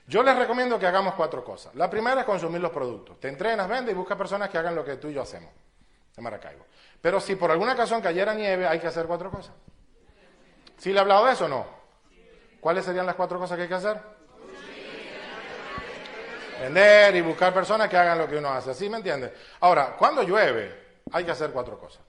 yo 0.08 0.24
les 0.24 0.38
recomiendo 0.38 0.80
que 0.80 0.88
hagamos 0.88 1.16
cuatro 1.16 1.44
cosas. 1.44 1.76
La 1.76 1.90
primera 1.90 2.22
es 2.22 2.26
consumir 2.26 2.62
los 2.62 2.72
productos. 2.72 3.20
Te 3.20 3.28
entrenas, 3.28 3.68
vende 3.68 3.92
y 3.92 3.96
busca 3.96 4.18
personas 4.18 4.50
que 4.50 4.58
hagan 4.58 4.74
lo 4.74 4.84
que 4.84 4.96
tú 4.96 5.10
y 5.10 5.14
yo 5.14 5.22
hacemos 5.22 5.52
en 6.16 6.24
Maracaibo. 6.24 6.66
Pero 7.02 7.20
si 7.20 7.36
por 7.36 7.52
alguna 7.52 7.76
razón 7.76 8.02
cayera 8.02 8.34
nieve, 8.34 8.66
hay 8.66 8.80
que 8.80 8.88
hacer 8.88 9.06
cuatro 9.06 9.30
cosas. 9.30 9.54
¿Sí 10.78 10.92
le 10.92 10.98
he 10.98 11.02
hablado 11.02 11.26
de 11.26 11.34
eso 11.34 11.46
o 11.46 11.50
no? 11.50 11.66
¿Cuáles 12.62 12.86
serían 12.86 13.06
las 13.06 13.16
cuatro 13.16 13.38
cosas 13.38 13.58
que 13.58 13.64
hay 13.64 13.70
que 13.70 13.76
hacer? 13.76 14.00
Vender 16.62 17.16
y 17.16 17.22
buscar 17.22 17.54
personas 17.54 17.90
que 17.90 17.98
hagan 17.98 18.18
lo 18.18 18.28
que 18.28 18.38
uno 18.38 18.50
hace. 18.50 18.74
¿Sí 18.74 18.90
me 18.90 18.98
entiendes? 18.98 19.32
Ahora, 19.60 19.96
cuando 19.98 20.24
llueve, 20.24 21.02
hay 21.12 21.24
que 21.26 21.32
hacer 21.32 21.52
cuatro 21.52 21.78
cosas. 21.78 22.07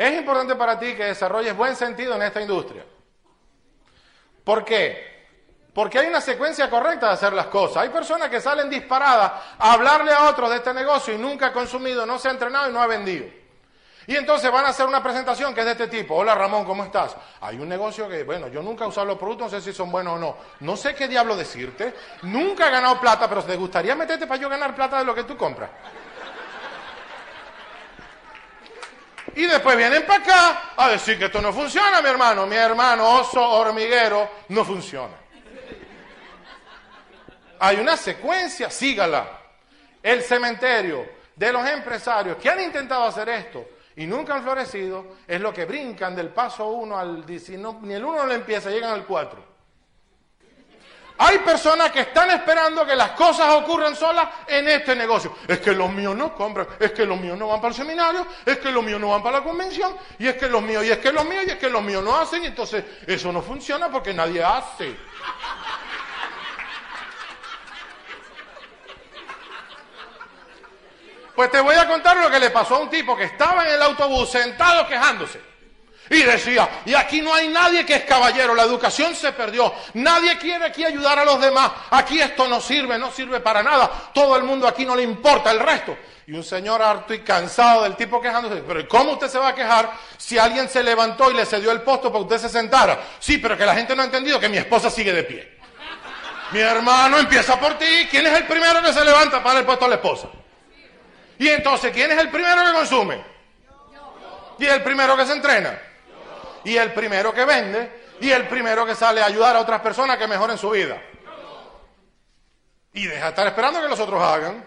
Es 0.00 0.16
importante 0.16 0.56
para 0.56 0.78
ti 0.78 0.94
que 0.94 1.04
desarrolles 1.04 1.54
buen 1.54 1.76
sentido 1.76 2.14
en 2.14 2.22
esta 2.22 2.40
industria. 2.40 2.82
¿Por 4.42 4.64
qué? 4.64 5.26
Porque 5.74 5.98
hay 5.98 6.06
una 6.06 6.22
secuencia 6.22 6.70
correcta 6.70 7.08
de 7.08 7.12
hacer 7.12 7.34
las 7.34 7.48
cosas. 7.48 7.82
Hay 7.82 7.90
personas 7.90 8.30
que 8.30 8.40
salen 8.40 8.70
disparadas 8.70 9.30
a 9.58 9.74
hablarle 9.74 10.10
a 10.14 10.30
otros 10.30 10.48
de 10.48 10.56
este 10.56 10.72
negocio 10.72 11.12
y 11.12 11.18
nunca 11.18 11.48
ha 11.48 11.52
consumido, 11.52 12.06
no 12.06 12.18
se 12.18 12.28
ha 12.28 12.30
entrenado 12.30 12.70
y 12.70 12.72
no 12.72 12.80
ha 12.80 12.86
vendido. 12.86 13.26
Y 14.06 14.16
entonces 14.16 14.50
van 14.50 14.64
a 14.64 14.70
hacer 14.70 14.86
una 14.86 15.02
presentación 15.02 15.52
que 15.52 15.60
es 15.60 15.66
de 15.66 15.72
este 15.72 15.88
tipo. 15.88 16.14
Hola 16.14 16.34
Ramón, 16.34 16.64
¿cómo 16.64 16.82
estás? 16.82 17.14
Hay 17.42 17.58
un 17.58 17.68
negocio 17.68 18.08
que, 18.08 18.24
bueno, 18.24 18.48
yo 18.48 18.62
nunca 18.62 18.86
he 18.86 18.88
usado 18.88 19.06
los 19.06 19.18
productos, 19.18 19.52
no 19.52 19.60
sé 19.60 19.62
si 19.62 19.76
son 19.76 19.92
buenos 19.92 20.14
o 20.14 20.18
no. 20.18 20.36
No 20.60 20.78
sé 20.78 20.94
qué 20.94 21.08
diablo 21.08 21.36
decirte. 21.36 21.92
Nunca 22.22 22.68
he 22.68 22.70
ganado 22.70 22.98
plata, 22.98 23.28
pero 23.28 23.44
¿te 23.44 23.54
gustaría 23.54 23.94
meterte 23.94 24.26
para 24.26 24.40
yo 24.40 24.48
ganar 24.48 24.74
plata 24.74 25.00
de 25.00 25.04
lo 25.04 25.14
que 25.14 25.24
tú 25.24 25.36
compras? 25.36 25.68
Y 29.34 29.46
después 29.46 29.76
vienen 29.76 30.04
para 30.06 30.22
acá 30.22 30.62
a 30.76 30.88
decir 30.90 31.18
que 31.18 31.26
esto 31.26 31.40
no 31.40 31.52
funciona, 31.52 32.02
mi 32.02 32.08
hermano. 32.08 32.46
Mi 32.46 32.56
hermano 32.56 33.20
oso 33.20 33.40
hormiguero 33.40 34.28
no 34.48 34.64
funciona. 34.64 35.14
Hay 37.58 37.76
una 37.76 37.96
secuencia, 37.96 38.70
sígala. 38.70 39.38
El 40.02 40.22
cementerio 40.22 41.06
de 41.36 41.52
los 41.52 41.66
empresarios 41.68 42.36
que 42.38 42.48
han 42.48 42.60
intentado 42.60 43.04
hacer 43.04 43.28
esto 43.28 43.66
y 43.96 44.06
nunca 44.06 44.34
han 44.34 44.42
florecido 44.42 45.16
es 45.26 45.40
lo 45.40 45.52
que 45.52 45.66
brincan 45.66 46.16
del 46.16 46.28
paso 46.30 46.68
1 46.68 46.98
al 46.98 47.26
19, 47.26 47.78
ni 47.82 47.94
el 47.94 48.04
1 48.04 48.18
no 48.18 48.26
le 48.26 48.36
empieza, 48.36 48.70
llegan 48.70 48.92
al 48.92 49.04
4. 49.04 49.50
Hay 51.22 51.40
personas 51.40 51.92
que 51.92 52.00
están 52.00 52.30
esperando 52.30 52.86
que 52.86 52.96
las 52.96 53.10
cosas 53.10 53.52
ocurran 53.52 53.94
solas 53.94 54.26
en 54.46 54.66
este 54.68 54.96
negocio. 54.96 55.36
Es 55.46 55.60
que 55.60 55.72
los 55.72 55.92
míos 55.92 56.16
no 56.16 56.34
compran, 56.34 56.66
es 56.78 56.92
que 56.92 57.04
los 57.04 57.20
míos 57.20 57.36
no 57.36 57.48
van 57.48 57.60
para 57.60 57.72
el 57.72 57.74
seminario, 57.74 58.26
es 58.46 58.56
que 58.56 58.70
los 58.70 58.82
míos 58.82 58.98
no 58.98 59.10
van 59.10 59.22
para 59.22 59.40
la 59.40 59.44
convención, 59.44 59.94
y 60.18 60.28
es 60.28 60.36
que 60.36 60.48
los 60.48 60.62
míos, 60.62 60.82
y 60.82 60.90
es 60.90 60.96
que 60.96 61.12
los 61.12 61.26
míos, 61.26 61.44
y 61.46 61.50
es 61.50 61.58
que 61.58 61.68
los 61.68 61.82
míos 61.82 62.02
no 62.02 62.16
hacen, 62.16 62.42
y 62.42 62.46
entonces 62.46 62.82
eso 63.06 63.30
no 63.32 63.42
funciona 63.42 63.90
porque 63.90 64.14
nadie 64.14 64.42
hace. 64.42 64.96
Pues 71.36 71.50
te 71.50 71.60
voy 71.60 71.76
a 71.76 71.86
contar 71.86 72.16
lo 72.16 72.30
que 72.30 72.40
le 72.40 72.48
pasó 72.48 72.76
a 72.76 72.78
un 72.78 72.88
tipo 72.88 73.14
que 73.14 73.24
estaba 73.24 73.66
en 73.66 73.74
el 73.74 73.82
autobús 73.82 74.30
sentado 74.30 74.88
quejándose. 74.88 75.49
Y 76.12 76.24
decía, 76.24 76.68
y 76.86 76.94
aquí 76.94 77.20
no 77.20 77.32
hay 77.32 77.46
nadie 77.46 77.86
que 77.86 77.94
es 77.94 78.02
caballero, 78.02 78.52
la 78.52 78.64
educación 78.64 79.14
se 79.14 79.30
perdió, 79.30 79.72
nadie 79.94 80.36
quiere 80.38 80.64
aquí 80.64 80.84
ayudar 80.84 81.20
a 81.20 81.24
los 81.24 81.40
demás, 81.40 81.70
aquí 81.88 82.20
esto 82.20 82.48
no 82.48 82.60
sirve, 82.60 82.98
no 82.98 83.12
sirve 83.12 83.38
para 83.38 83.62
nada, 83.62 84.10
todo 84.12 84.36
el 84.36 84.42
mundo 84.42 84.66
aquí 84.66 84.84
no 84.84 84.96
le 84.96 85.04
importa 85.04 85.52
el 85.52 85.60
resto. 85.60 85.96
Y 86.26 86.32
un 86.32 86.42
señor 86.42 86.82
harto 86.82 87.14
y 87.14 87.20
cansado 87.20 87.84
del 87.84 87.94
tipo 87.94 88.20
quejándose, 88.20 88.56
pero 88.66 88.88
¿cómo 88.88 89.12
usted 89.12 89.28
se 89.28 89.38
va 89.38 89.48
a 89.48 89.54
quejar 89.54 89.92
si 90.16 90.36
alguien 90.36 90.68
se 90.68 90.82
levantó 90.82 91.30
y 91.30 91.34
le 91.34 91.46
cedió 91.46 91.70
el 91.70 91.82
puesto 91.82 92.10
para 92.10 92.26
que 92.26 92.34
usted 92.34 92.48
se 92.48 92.58
sentara? 92.58 92.98
Sí, 93.20 93.38
pero 93.38 93.56
que 93.56 93.64
la 93.64 93.76
gente 93.76 93.94
no 93.94 94.02
ha 94.02 94.06
entendido 94.06 94.40
que 94.40 94.48
mi 94.48 94.56
esposa 94.56 94.90
sigue 94.90 95.12
de 95.12 95.22
pie. 95.22 95.58
Mi 96.50 96.58
hermano 96.58 97.18
empieza 97.18 97.58
por 97.60 97.78
ti, 97.78 98.08
¿quién 98.10 98.26
es 98.26 98.32
el 98.32 98.48
primero 98.48 98.82
que 98.82 98.92
se 98.92 99.04
levanta 99.04 99.40
para 99.40 99.60
el 99.60 99.64
puesto 99.64 99.84
a 99.84 99.88
la 99.88 99.94
esposa? 99.94 100.26
Y 101.38 101.48
entonces, 101.48 101.92
¿quién 101.92 102.10
es 102.10 102.18
el 102.18 102.30
primero 102.30 102.64
que 102.64 102.72
consume? 102.72 103.24
¿Y 104.58 104.66
el 104.66 104.82
primero 104.82 105.16
que 105.16 105.24
se 105.24 105.34
entrena? 105.34 105.89
Y 106.64 106.76
el 106.76 106.92
primero 106.92 107.32
que 107.32 107.44
vende 107.44 108.00
y 108.20 108.30
el 108.30 108.46
primero 108.48 108.84
que 108.84 108.94
sale 108.94 109.22
a 109.22 109.26
ayudar 109.26 109.56
a 109.56 109.60
otras 109.60 109.80
personas 109.80 110.18
que 110.18 110.26
mejoren 110.26 110.58
su 110.58 110.70
vida. 110.70 111.00
Y 112.92 113.06
deja 113.06 113.24
de 113.24 113.30
estar 113.30 113.46
esperando 113.46 113.80
que 113.80 113.88
los 113.88 114.00
otros 114.00 114.22
hagan. 114.22 114.64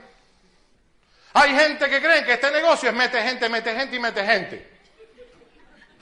Hay 1.33 1.55
gente 1.55 1.89
que 1.89 2.01
cree 2.01 2.23
que 2.23 2.33
este 2.33 2.51
negocio 2.51 2.89
es 2.89 2.95
mete 2.95 3.21
gente, 3.21 3.49
mete 3.49 3.75
gente 3.75 3.95
y 3.95 3.99
mete 3.99 4.25
gente. 4.25 4.73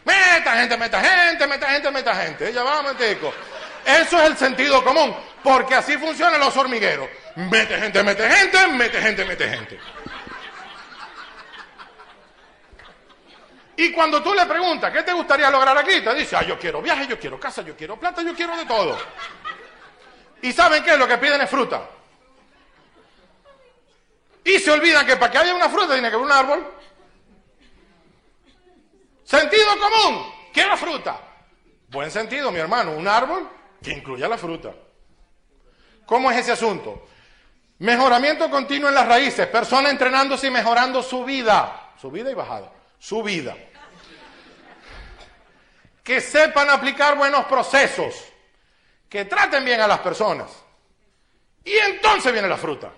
Meta 0.04 0.54
gente, 0.58 0.78
meta 0.78 1.02
gente, 1.02 1.48
meta 1.48 1.70
gente, 1.70 1.92
meta 1.92 2.16
gente. 2.16 2.54
Ya 2.54 2.64
va, 2.64 2.82
metico. 2.82 3.34
Eso 3.86 4.20
es 4.20 4.26
el 4.26 4.38
sentido 4.38 4.84
común, 4.84 5.16
porque 5.44 5.76
así 5.76 5.98
funcionan 5.98 6.40
los 6.40 6.56
hormigueros. 6.56 7.10
Mete 7.36 7.78
gente, 7.80 8.04
mete 8.04 8.30
gente, 8.30 8.68
mete 8.68 9.02
gente, 9.02 9.26
mete 9.26 9.50
gente. 9.50 9.80
Y 13.82 13.92
cuando 13.92 14.22
tú 14.22 14.32
le 14.36 14.46
preguntas, 14.46 14.94
¿qué 14.94 15.02
te 15.02 15.12
gustaría 15.12 15.50
lograr 15.50 15.76
aquí? 15.76 16.02
Te 16.02 16.14
dice, 16.14 16.36
ah, 16.36 16.44
yo 16.44 16.60
quiero 16.60 16.84
viaje, 16.84 17.08
yo 17.08 17.20
quiero 17.20 17.40
casa, 17.40 17.64
yo 17.64 17.76
quiero 17.76 17.98
plata, 18.00 18.22
yo 18.22 18.36
quiero 18.36 18.56
de 18.56 18.64
todo. 18.68 18.96
¿Y 20.44 20.54
saben 20.54 20.84
qué? 20.84 20.96
Lo 20.96 21.08
que 21.08 21.18
piden 21.18 21.42
es 21.42 21.50
fruta. 21.50 21.82
Y 24.44 24.60
se 24.60 24.70
olvidan 24.70 25.04
que 25.04 25.18
para 25.18 25.32
que 25.32 25.38
haya 25.40 25.56
una 25.56 25.68
fruta 25.68 25.94
tiene 25.94 26.10
que 26.10 26.16
haber 26.16 26.28
un 26.28 26.32
árbol. 26.32 26.74
Sentido 29.24 29.70
común, 29.80 30.32
quiero 30.54 30.78
fruta. 30.78 31.20
Buen 31.88 32.12
sentido, 32.12 32.52
mi 32.52 32.60
hermano, 32.60 32.92
un 32.92 33.08
árbol 33.08 33.50
que 33.82 33.94
incluya 33.94 34.28
la 34.28 34.38
fruta. 34.38 34.76
¿Cómo 36.06 36.30
es 36.30 36.38
ese 36.38 36.52
asunto? 36.52 37.08
Mejoramiento 37.80 38.48
continuo 38.52 38.90
en 38.90 38.96
las 38.96 39.08
raíces, 39.08 39.48
persona 39.48 39.90
entrenándose 39.90 40.46
y 40.46 40.52
mejorando 40.52 41.02
su 41.02 41.26
vida, 41.26 41.94
su 42.00 42.12
vida 42.12 42.30
y 42.30 42.36
bajada, 42.36 42.72
su 43.00 43.24
vida 43.24 43.58
que 46.04 46.20
sepan 46.22 46.70
aplicar 46.70 47.18
buenos 47.18 47.46
procesos, 47.46 48.26
que 49.08 49.26
traten 49.26 49.64
bien 49.64 49.82
a 49.82 49.88
las 49.88 50.00
personas. 50.00 50.52
Y 51.64 51.78
entonces 51.78 52.32
viene 52.32 52.48
la 52.48 52.58
fruta. 52.58 52.92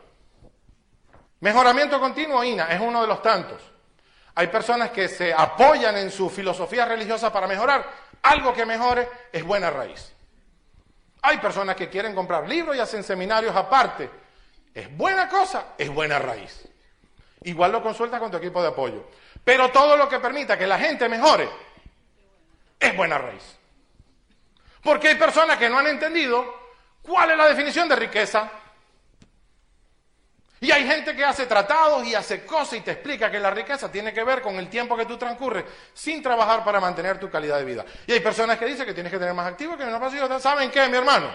Mejoramiento 1.41 1.99
continuo, 1.99 2.43
INA, 2.43 2.67
es 2.67 2.79
uno 2.79 3.01
de 3.01 3.07
los 3.07 3.21
tantos. 3.21 3.61
Hay 4.35 4.47
personas 4.47 4.91
que 4.91 5.09
se 5.09 5.33
apoyan 5.33 5.97
en 5.97 6.09
su 6.09 6.29
filosofía 6.29 6.85
religiosa 6.85 7.31
para 7.31 7.47
mejorar. 7.47 7.85
Algo 8.23 8.53
que 8.53 8.65
mejore 8.65 9.09
es 9.31 9.43
buena 9.43 9.69
raíz. 9.69 10.13
Hay 11.21 11.37
personas 11.37 11.75
que 11.75 11.89
quieren 11.89 12.15
comprar 12.15 12.47
libros 12.47 12.75
y 12.75 12.79
hacen 12.79 13.03
seminarios 13.03 13.55
aparte. 13.55 14.09
Es 14.73 14.95
buena 14.95 15.27
cosa, 15.27 15.73
es 15.77 15.89
buena 15.89 16.17
raíz. 16.17 16.67
Igual 17.43 17.73
lo 17.73 17.83
consultas 17.83 18.19
con 18.19 18.31
tu 18.31 18.37
equipo 18.37 18.61
de 18.61 18.69
apoyo. 18.69 19.07
Pero 19.43 19.69
todo 19.69 19.97
lo 19.97 20.07
que 20.07 20.19
permita 20.19 20.57
que 20.57 20.65
la 20.65 20.79
gente 20.79 21.07
mejore 21.09 21.49
es 22.83 22.95
buena 22.95 23.17
raíz. 23.17 23.57
Porque 24.81 25.09
hay 25.09 25.15
personas 25.15 25.57
que 25.57 25.69
no 25.69 25.79
han 25.79 25.87
entendido 25.87 26.63
cuál 27.01 27.31
es 27.31 27.37
la 27.37 27.47
definición 27.47 27.87
de 27.87 27.95
riqueza. 27.95 28.51
Y 30.59 30.71
hay 30.71 30.85
gente 30.85 31.15
que 31.15 31.25
hace 31.25 31.45
tratados 31.45 32.05
y 32.05 32.15
hace 32.15 32.45
cosas 32.45 32.75
y 32.75 32.81
te 32.81 32.91
explica 32.91 33.29
que 33.29 33.39
la 33.39 33.51
riqueza 33.51 33.91
tiene 33.91 34.13
que 34.13 34.23
ver 34.23 34.41
con 34.41 34.55
el 34.55 34.69
tiempo 34.69 34.95
que 34.95 35.05
tú 35.05 35.17
transcurres 35.17 35.65
sin 35.93 36.21
trabajar 36.21 36.63
para 36.63 36.79
mantener 36.79 37.19
tu 37.19 37.29
calidad 37.29 37.57
de 37.57 37.65
vida. 37.65 37.85
Y 38.07 38.13
hay 38.13 38.21
personas 38.21 38.57
que 38.57 38.65
dicen 38.65 38.85
que 38.85 38.93
tienes 38.93 39.11
que 39.11 39.19
tener 39.19 39.33
más 39.33 39.47
activo 39.47 39.77
que 39.77 39.85
menos 39.85 39.99
pasivo. 39.99 40.39
¿Saben 40.39 40.71
qué, 40.71 40.87
mi 40.87 40.97
hermano? 40.97 41.29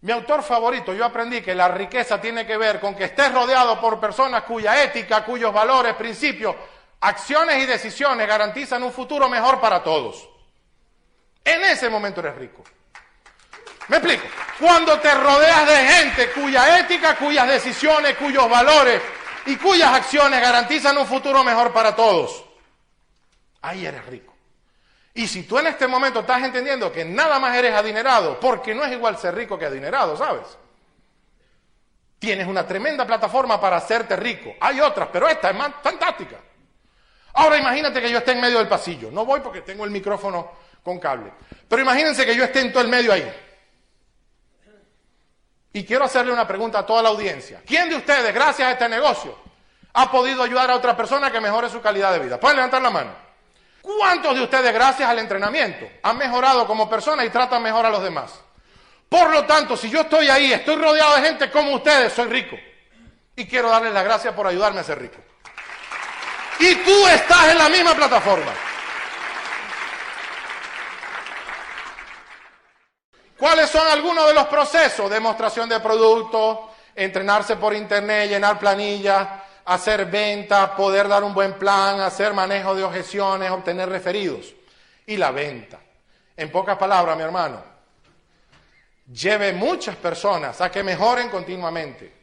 Mi 0.00 0.12
autor 0.12 0.42
favorito, 0.42 0.94
yo 0.94 1.04
aprendí 1.04 1.42
que 1.42 1.54
la 1.54 1.68
riqueza 1.68 2.20
tiene 2.20 2.46
que 2.46 2.56
ver 2.56 2.78
con 2.78 2.94
que 2.94 3.04
estés 3.04 3.32
rodeado 3.34 3.80
por 3.80 3.98
personas 3.98 4.44
cuya 4.44 4.82
ética, 4.82 5.24
cuyos 5.24 5.52
valores, 5.52 5.94
principios 5.94 6.54
acciones 7.00 7.62
y 7.62 7.66
decisiones 7.66 8.26
garantizan 8.26 8.82
un 8.82 8.92
futuro 8.92 9.28
mejor 9.28 9.60
para 9.60 9.82
todos. 9.82 10.28
En 11.44 11.62
ese 11.64 11.88
momento 11.88 12.20
eres 12.20 12.36
rico. 12.36 12.62
¿Me 13.88 13.96
explico? 13.96 14.26
Cuando 14.58 14.98
te 15.00 15.14
rodeas 15.14 15.66
de 15.66 15.76
gente 15.76 16.30
cuya 16.32 16.78
ética, 16.78 17.16
cuyas 17.16 17.48
decisiones, 17.48 18.16
cuyos 18.16 18.48
valores 18.48 19.00
y 19.46 19.56
cuyas 19.56 19.94
acciones 19.94 20.40
garantizan 20.40 20.98
un 20.98 21.06
futuro 21.06 21.42
mejor 21.42 21.72
para 21.72 21.96
todos, 21.96 22.44
ahí 23.62 23.86
eres 23.86 24.04
rico. 24.06 24.34
Y 25.14 25.26
si 25.26 25.44
tú 25.44 25.58
en 25.58 25.68
este 25.68 25.86
momento 25.86 26.20
estás 26.20 26.42
entendiendo 26.42 26.92
que 26.92 27.04
nada 27.04 27.38
más 27.38 27.56
eres 27.56 27.74
adinerado, 27.74 28.38
porque 28.38 28.74
no 28.74 28.84
es 28.84 28.92
igual 28.92 29.16
ser 29.16 29.34
rico 29.34 29.58
que 29.58 29.64
adinerado, 29.64 30.16
¿sabes? 30.16 30.58
Tienes 32.18 32.46
una 32.46 32.66
tremenda 32.66 33.06
plataforma 33.06 33.60
para 33.60 33.76
hacerte 33.76 34.16
rico. 34.16 34.54
Hay 34.60 34.80
otras, 34.80 35.08
pero 35.12 35.28
esta 35.28 35.50
es 35.50 35.56
más 35.56 35.72
fantástica. 35.82 36.36
Ahora 37.38 37.56
imagínate 37.56 38.00
que 38.00 38.10
yo 38.10 38.18
esté 38.18 38.32
en 38.32 38.40
medio 38.40 38.58
del 38.58 38.66
pasillo. 38.66 39.12
No 39.12 39.24
voy 39.24 39.38
porque 39.38 39.60
tengo 39.60 39.84
el 39.84 39.92
micrófono 39.92 40.50
con 40.82 40.98
cable. 40.98 41.32
Pero 41.68 41.80
imagínense 41.80 42.26
que 42.26 42.34
yo 42.34 42.42
esté 42.42 42.60
en 42.60 42.72
todo 42.72 42.82
el 42.82 42.88
medio 42.88 43.12
ahí. 43.12 43.32
Y 45.72 45.84
quiero 45.84 46.04
hacerle 46.04 46.32
una 46.32 46.48
pregunta 46.48 46.80
a 46.80 46.86
toda 46.86 47.00
la 47.00 47.10
audiencia. 47.10 47.62
¿Quién 47.64 47.88
de 47.88 47.94
ustedes, 47.94 48.34
gracias 48.34 48.66
a 48.66 48.72
este 48.72 48.88
negocio, 48.88 49.38
ha 49.92 50.10
podido 50.10 50.42
ayudar 50.42 50.68
a 50.68 50.74
otra 50.74 50.96
persona 50.96 51.30
que 51.30 51.40
mejore 51.40 51.70
su 51.70 51.80
calidad 51.80 52.12
de 52.12 52.18
vida? 52.18 52.40
Pueden 52.40 52.56
levantar 52.56 52.82
la 52.82 52.90
mano. 52.90 53.12
¿Cuántos 53.80 54.34
de 54.34 54.42
ustedes, 54.42 54.74
gracias 54.74 55.08
al 55.08 55.20
entrenamiento, 55.20 55.88
han 56.02 56.18
mejorado 56.18 56.66
como 56.66 56.90
persona 56.90 57.24
y 57.24 57.30
tratan 57.30 57.62
mejor 57.62 57.86
a 57.86 57.90
los 57.90 58.02
demás? 58.02 58.34
Por 59.08 59.30
lo 59.30 59.46
tanto, 59.46 59.76
si 59.76 59.88
yo 59.88 60.00
estoy 60.00 60.28
ahí, 60.28 60.52
estoy 60.52 60.74
rodeado 60.74 61.14
de 61.14 61.22
gente 61.22 61.52
como 61.52 61.76
ustedes, 61.76 62.12
soy 62.12 62.26
rico. 62.28 62.56
Y 63.36 63.46
quiero 63.46 63.70
darles 63.70 63.92
las 63.92 64.02
gracias 64.02 64.34
por 64.34 64.48
ayudarme 64.48 64.80
a 64.80 64.82
ser 64.82 64.98
rico. 65.00 65.18
Y 66.60 66.74
tú 66.76 67.06
estás 67.06 67.48
en 67.48 67.58
la 67.58 67.68
misma 67.68 67.94
plataforma. 67.94 68.52
¿Cuáles 73.38 73.70
son 73.70 73.86
algunos 73.86 74.26
de 74.26 74.34
los 74.34 74.46
procesos? 74.46 75.08
Demostración 75.08 75.68
de 75.68 75.78
producto, 75.78 76.74
entrenarse 76.94 77.56
por 77.56 77.72
internet, 77.72 78.28
llenar 78.28 78.58
planillas, 78.58 79.28
hacer 79.66 80.06
venta, 80.06 80.74
poder 80.74 81.06
dar 81.06 81.22
un 81.22 81.32
buen 81.32 81.52
plan, 81.54 82.00
hacer 82.00 82.34
manejo 82.34 82.74
de 82.74 82.82
objeciones, 82.82 83.50
obtener 83.50 83.88
referidos. 83.88 84.52
Y 85.06 85.16
la 85.16 85.30
venta. 85.30 85.78
En 86.36 86.50
pocas 86.50 86.76
palabras, 86.76 87.16
mi 87.16 87.22
hermano, 87.22 87.62
lleve 89.12 89.52
muchas 89.52 89.94
personas 89.96 90.60
a 90.60 90.70
que 90.70 90.82
mejoren 90.82 91.28
continuamente, 91.28 92.17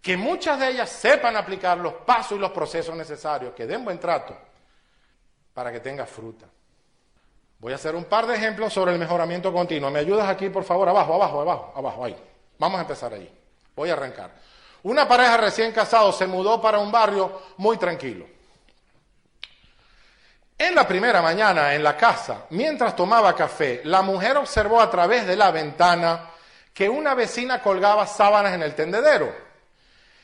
que 0.00 0.16
muchas 0.16 0.58
de 0.58 0.68
ellas 0.68 0.88
sepan 0.88 1.36
aplicar 1.36 1.78
los 1.78 1.94
pasos 1.94 2.38
y 2.38 2.40
los 2.40 2.50
procesos 2.50 2.94
necesarios, 2.96 3.54
que 3.54 3.66
den 3.66 3.84
buen 3.84 3.98
trato 3.98 4.36
para 5.52 5.72
que 5.72 5.80
tenga 5.80 6.06
fruta. 6.06 6.46
Voy 7.58 7.72
a 7.72 7.76
hacer 7.76 7.96
un 7.96 8.04
par 8.04 8.26
de 8.26 8.36
ejemplos 8.36 8.72
sobre 8.72 8.92
el 8.92 8.98
mejoramiento 8.98 9.52
continuo. 9.52 9.90
¿Me 9.90 9.98
ayudas 9.98 10.28
aquí, 10.28 10.48
por 10.48 10.62
favor? 10.62 10.88
Abajo, 10.88 11.14
abajo, 11.14 11.40
abajo, 11.40 11.72
abajo, 11.74 12.04
ahí. 12.04 12.16
Vamos 12.58 12.78
a 12.78 12.82
empezar 12.82 13.12
allí. 13.12 13.28
Voy 13.74 13.90
a 13.90 13.94
arrancar. 13.94 14.30
Una 14.84 15.08
pareja 15.08 15.36
recién 15.36 15.72
casada 15.72 16.12
se 16.12 16.26
mudó 16.26 16.60
para 16.60 16.78
un 16.78 16.92
barrio 16.92 17.42
muy 17.56 17.76
tranquilo. 17.76 18.26
En 20.56 20.74
la 20.74 20.86
primera 20.86 21.20
mañana, 21.20 21.74
en 21.74 21.82
la 21.82 21.96
casa, 21.96 22.46
mientras 22.50 22.94
tomaba 22.94 23.34
café, 23.34 23.80
la 23.84 24.02
mujer 24.02 24.36
observó 24.36 24.80
a 24.80 24.90
través 24.90 25.26
de 25.26 25.36
la 25.36 25.50
ventana 25.50 26.30
que 26.72 26.88
una 26.88 27.14
vecina 27.14 27.60
colgaba 27.60 28.06
sábanas 28.06 28.54
en 28.54 28.62
el 28.62 28.74
tendedero. 28.74 29.47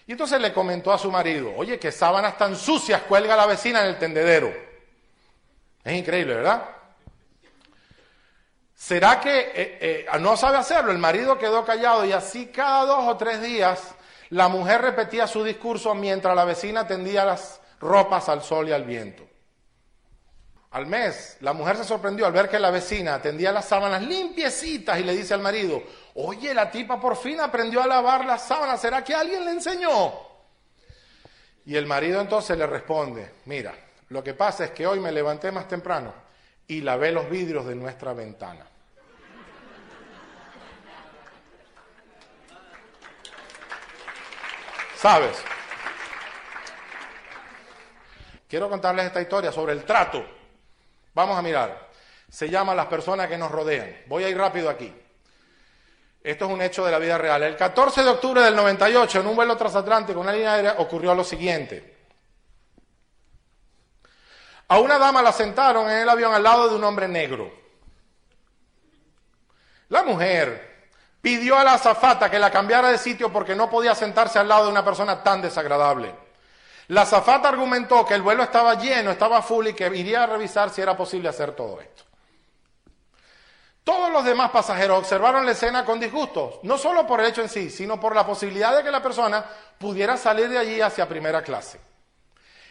Y 0.06 0.12
entonces 0.12 0.40
le 0.40 0.52
comentó 0.52 0.92
a 0.92 0.99
su 0.99 1.11
marido, 1.11 1.52
oye, 1.56 1.78
qué 1.78 1.90
sábanas 1.90 2.37
tan 2.37 2.56
sucias 2.56 3.02
cuelga 3.02 3.37
la 3.37 3.46
vecina 3.46 3.82
en 3.82 3.88
el 3.88 3.99
tendedero. 3.99 4.52
Es 5.82 5.94
increíble, 5.94 6.34
¿verdad? 6.34 6.68
¿Será 8.75 9.18
que 9.18 9.38
eh, 9.54 9.78
eh, 9.80 10.06
no 10.20 10.37
sabe 10.37 10.58
hacerlo? 10.58 10.92
El 10.92 10.99
marido 10.99 11.38
quedó 11.38 11.64
callado 11.64 12.04
y 12.04 12.12
así 12.12 12.46
cada 12.46 12.84
dos 12.84 13.04
o 13.08 13.16
tres 13.16 13.40
días 13.40 13.94
la 14.30 14.49
mujer 14.49 14.82
repetía 14.82 15.26
su 15.26 15.44
discurso 15.44 15.94
mientras 15.94 16.34
la 16.34 16.44
vecina 16.44 16.87
tendía 16.87 17.25
las 17.25 17.61
ropas 17.80 18.28
al 18.28 18.42
sol 18.42 18.68
y 18.68 18.73
al 18.73 18.84
viento. 18.84 19.25
Al 20.75 20.87
mes, 20.88 21.37
la 21.38 21.52
mujer 21.52 21.76
se 21.76 21.85
sorprendió 21.85 22.26
al 22.26 22.33
ver 22.33 22.49
que 22.49 22.59
la 22.59 22.73
vecina 22.73 23.23
tendía 23.23 23.52
las 23.52 23.69
sábanas 23.69 24.02
limpiecitas 24.02 24.99
y 24.99 25.04
le 25.04 25.14
dice 25.14 25.33
al 25.33 25.38
marido, 25.38 25.81
oye, 26.14 26.52
la 26.52 26.69
tipa 26.69 27.00
por 27.00 27.16
fin 27.16 27.38
aprendió 27.38 27.81
a 27.81 27.87
lavar 27.87 28.25
las 28.25 28.49
sábanas, 28.49 28.81
¿será 28.81 29.04
que 29.04 29.14
alguien 29.14 29.45
le 29.45 29.52
enseñó? 29.52 30.12
Y 31.64 31.76
el 31.76 31.87
marido 31.87 32.21
entonces 32.21 32.59
le 32.59 32.66
responde, 32.66 33.35
mira, 33.45 33.73
lo 34.09 34.25
que 34.25 34.35
pasa 34.35 34.64
es 34.64 34.73
que 34.73 34.85
hoy 34.85 34.99
me 34.99 35.12
levanté 35.12 35.52
más 35.52 35.69
temprano 35.69 36.12
y 36.66 36.81
lavé 36.81 37.12
los 37.12 37.31
vidrios 37.31 37.64
de 37.66 37.76
nuestra 37.76 38.12
ventana. 38.12 38.66
¿Sabes? 44.97 45.37
Quiero 48.49 48.69
contarles 48.69 49.07
esta 49.07 49.23
historia 49.23 49.52
sobre 49.52 49.75
el 49.75 49.85
trato. 49.85 50.43
Vamos 51.14 51.38
a 51.38 51.42
mirar. 51.42 51.88
Se 52.28 52.50
llama 52.50 52.75
Las 52.75 52.87
personas 52.87 53.28
que 53.28 53.38
nos 53.38 53.50
rodean. 53.50 54.02
Voy 54.06 54.25
a 54.25 54.28
ir 54.28 54.37
rápido 54.37 54.68
aquí. 54.68 54.92
Esto 56.23 56.47
es 56.47 56.50
un 56.50 56.62
hecho 56.62 56.85
de 56.85 56.90
la 56.90 56.99
vida 56.99 57.18
real. 57.18 57.42
El 57.42 57.56
14 57.56 58.02
de 58.02 58.11
octubre 58.11 58.40
del 58.40 58.56
98, 58.56 59.21
en 59.21 59.26
un 59.26 59.37
vuelo 59.37 59.56
transatlántico, 59.56 60.18
una 60.18 60.33
línea 60.33 60.54
aérea, 60.54 60.75
ocurrió 60.78 61.14
lo 61.14 61.23
siguiente. 61.23 61.94
A 64.68 64.78
una 64.78 64.99
dama 64.99 65.23
la 65.23 65.33
sentaron 65.33 65.88
en 65.90 65.99
el 65.99 66.09
avión 66.09 66.33
al 66.33 66.42
lado 66.42 66.71
de 66.71 66.76
un 66.76 66.85
hombre 66.85 67.06
negro. 67.06 67.52
La 69.90 70.02
mujer 70.02 70.88
pidió 71.21 71.59
a 71.59 71.64
la 71.64 71.75
azafata 71.75 72.30
que 72.30 72.38
la 72.38 72.50
cambiara 72.50 72.88
de 72.88 72.99
sitio 72.99 73.30
porque 73.30 73.54
no 73.54 73.68
podía 73.68 73.94
sentarse 73.94 74.38
al 74.38 74.49
lado 74.49 74.64
de 74.64 74.73
una 74.73 74.85
persona 74.85 75.23
tan 75.23 75.42
desagradable. 75.42 76.24
La 76.88 77.03
azafata 77.03 77.49
argumentó 77.49 78.05
que 78.05 78.14
el 78.14 78.23
vuelo 78.23 78.43
estaba 78.43 78.75
lleno, 78.75 79.11
estaba 79.11 79.41
full 79.43 79.69
y 79.69 79.75
que 79.75 79.87
iría 79.97 80.25
a 80.25 80.26
revisar 80.26 80.71
si 80.71 80.83
era 80.83 80.97
posible 80.97 81.29
hacer 81.29 81.53
todo 81.53 81.80
esto. 81.80 82.04
Todos 83.82 84.11
los 84.11 84.25
demás 84.25 84.50
pasajeros 84.50 84.99
observaron 84.99 85.45
la 85.45 85.52
escena 85.52 85.85
con 85.85 86.00
disgusto, 86.00 86.61
no 86.63 86.78
solo 86.78 87.06
por 87.06 87.21
el 87.21 87.26
hecho 87.26 87.43
en 87.43 87.50
sí, 87.50 87.69
sino 87.71 88.00
por 88.00 88.15
la 88.15 88.26
posibilidad 88.26 88.75
de 88.75 88.82
que 88.82 88.91
la 88.91 89.02
persona 89.02 89.45
pudiera 89.78 90.17
salir 90.17 90.49
de 90.49 90.58
allí 90.58 90.80
hacia 90.80 91.08
primera 91.08 91.43
clase. 91.43 91.80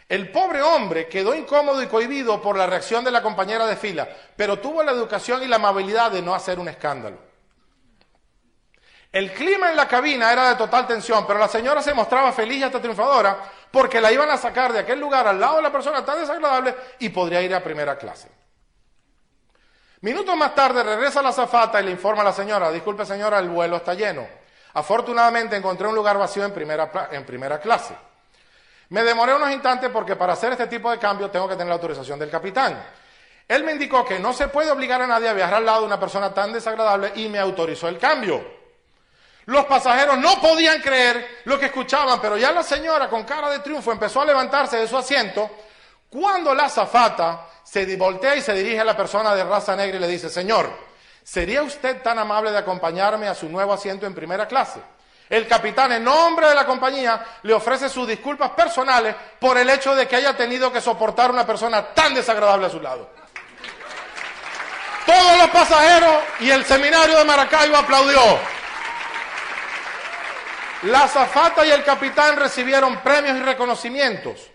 El 0.10 0.32
pobre 0.32 0.62
hombre 0.62 1.08
quedó 1.08 1.34
incómodo 1.36 1.82
y 1.82 1.88
cohibido 1.88 2.42
por 2.42 2.58
la 2.58 2.66
reacción 2.66 3.04
de 3.04 3.12
la 3.12 3.22
compañera 3.22 3.66
de 3.68 3.76
fila, 3.76 4.08
pero 4.36 4.60
tuvo 4.60 4.84
la 4.84 4.92
educación 4.92 5.44
y 5.44 5.48
la 5.48 5.58
amabilidad 5.58 6.12
de 6.12 6.22
no 6.22 6.34
hacer 6.34 6.60
un 6.60 6.68
escándalo. 6.68 7.18
El 9.12 9.32
clima 9.32 9.70
en 9.70 9.78
la 9.78 9.88
cabina 9.88 10.34
era 10.34 10.50
de 10.50 10.56
total 10.56 10.88
tensión, 10.88 11.28
pero 11.28 11.38
la 11.38 11.48
señora 11.48 11.84
se 11.84 11.94
mostraba 11.94 12.32
feliz 12.32 12.58
y 12.58 12.64
hasta 12.64 12.82
triunfadora 12.82 13.38
porque 13.74 14.00
la 14.00 14.12
iban 14.12 14.30
a 14.30 14.38
sacar 14.38 14.72
de 14.72 14.78
aquel 14.78 15.00
lugar 15.00 15.28
al 15.28 15.40
lado 15.40 15.56
de 15.56 15.64
la 15.64 15.72
persona 15.72 16.06
tan 16.06 16.20
desagradable 16.20 16.76
y 17.00 17.10
podría 17.10 17.42
ir 17.42 17.56
a 17.56 17.64
primera 17.64 17.98
clase. 17.98 18.30
Minutos 20.02 20.38
más 20.38 20.54
tarde 20.54 20.84
regresa 20.84 21.24
la 21.24 21.32
zafata 21.32 21.82
y 21.82 21.86
le 21.86 21.90
informa 21.90 22.22
a 22.22 22.26
la 22.26 22.34
señora, 22.34 22.72
disculpe 22.72 23.04
señora, 23.04 23.40
el 23.40 23.50
vuelo 23.50 23.78
está 23.78 23.96
lleno. 23.96 24.28
Afortunadamente 24.76 25.56
encontré 25.56 25.88
un 25.88 25.96
lugar 25.96 26.20
vacío 26.20 26.46
en 26.46 26.54
primera, 26.54 27.10
en 27.10 27.26
primera 27.26 27.60
clase. 27.60 27.96
Me 28.90 29.02
demoré 29.02 29.34
unos 29.34 29.50
instantes 29.50 29.90
porque 29.90 30.16
para 30.16 30.34
hacer 30.34 30.52
este 30.52 30.68
tipo 30.68 30.92
de 30.92 31.00
cambio 31.00 31.32
tengo 31.32 31.48
que 31.48 31.56
tener 31.56 31.70
la 31.70 31.74
autorización 31.74 32.20
del 32.20 32.30
capitán. 32.30 32.80
Él 33.48 33.64
me 33.64 33.72
indicó 33.72 34.06
que 34.06 34.20
no 34.20 34.34
se 34.34 34.50
puede 34.50 34.70
obligar 34.70 35.02
a 35.02 35.08
nadie 35.08 35.30
a 35.30 35.34
viajar 35.34 35.56
al 35.56 35.66
lado 35.66 35.80
de 35.80 35.88
una 35.88 36.00
persona 36.00 36.32
tan 36.32 36.54
desagradable 36.54 37.14
y 37.16 37.28
me 37.28 37.40
autorizó 37.40 37.88
el 37.88 37.98
cambio. 37.98 38.63
Los 39.46 39.66
pasajeros 39.66 40.18
no 40.18 40.40
podían 40.40 40.82
creer 40.82 41.42
lo 41.46 41.60
que 41.60 41.66
escuchaban, 41.66 42.22
pero 42.22 42.38
ya 42.38 42.52
la 42.52 42.64
señora 42.64 43.10
con 43.10 43.24
cara 43.24 43.50
de 43.50 43.60
triunfo 43.60 43.92
empezó 43.92 44.22
a 44.22 44.26
levantarse 44.26 44.78
de 44.78 44.88
su 44.88 44.98
asiento 44.98 45.50
cuando 46.10 46.54
la 46.54 46.66
azafata 46.66 47.48
se 47.64 47.96
voltea 47.98 48.36
y 48.36 48.42
se 48.42 48.54
dirige 48.54 48.80
a 48.80 48.86
la 48.86 48.96
persona 48.96 49.34
de 49.36 49.44
raza 49.44 49.76
negra 49.76 49.98
y 49.98 50.00
le 50.00 50.08
dice, 50.08 50.30
Señor, 50.30 50.72
¿sería 51.24 51.64
usted 51.64 52.02
tan 52.02 52.20
amable 52.20 52.52
de 52.52 52.58
acompañarme 52.58 53.28
a 53.28 53.36
su 53.36 53.50
nuevo 53.50 53.74
asiento 53.74 54.06
en 54.06 54.14
primera 54.14 54.48
clase? 54.48 54.80
El 55.30 55.48
capitán, 55.48 55.92
en 55.94 56.04
nombre 56.04 56.48
de 56.48 56.56
la 56.56 56.66
compañía, 56.66 57.26
le 57.42 57.54
ofrece 57.54 57.90
sus 57.90 58.08
disculpas 58.08 58.52
personales 58.52 59.16
por 59.40 59.58
el 59.58 59.70
hecho 59.70 59.96
de 59.96 60.08
que 60.08 60.16
haya 60.16 60.38
tenido 60.38 60.72
que 60.72 60.82
soportar 60.82 61.32
una 61.32 61.46
persona 61.48 61.94
tan 61.94 62.14
desagradable 62.14 62.68
a 62.68 62.70
su 62.70 62.80
lado. 62.80 63.10
Todos 65.06 65.38
los 65.38 65.50
pasajeros 65.50 66.18
y 66.40 66.50
el 66.52 66.64
seminario 66.66 67.18
de 67.18 67.26
Maracaibo 67.26 67.78
aplaudió. 67.78 68.22
La 70.84 71.04
azafata 71.04 71.66
y 71.66 71.72
el 71.72 71.84
capitán 71.84 72.36
recibieron 72.36 73.02
premios 73.02 73.38
y 73.38 73.42
reconocimientos. 73.42 74.52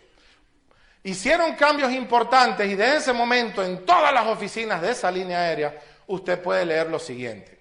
Hicieron 1.03 1.55
cambios 1.55 1.91
importantes 1.93 2.69
y 2.69 2.75
desde 2.75 2.97
ese 2.99 3.13
momento 3.15 3.65
en 3.65 3.87
todas 3.87 4.13
las 4.13 4.27
oficinas 4.27 4.83
de 4.83 4.91
esa 4.91 5.11
línea 5.11 5.41
aérea 5.41 5.75
usted 6.07 6.43
puede 6.43 6.67
leer 6.67 6.91
lo 6.91 6.99
siguiente. 6.99 7.59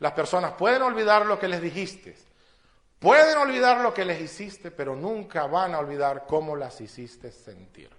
Las 0.00 0.12
personas 0.12 0.54
pueden 0.54 0.82
olvidar 0.82 1.26
lo 1.26 1.38
que 1.38 1.46
les 1.46 1.62
dijiste, 1.62 2.16
pueden 2.98 3.38
olvidar 3.38 3.78
lo 3.78 3.94
que 3.94 4.04
les 4.04 4.20
hiciste, 4.20 4.72
pero 4.72 4.96
nunca 4.96 5.46
van 5.46 5.74
a 5.74 5.78
olvidar 5.78 6.24
cómo 6.26 6.56
las 6.56 6.80
hiciste 6.80 7.30
sentir. 7.30 7.90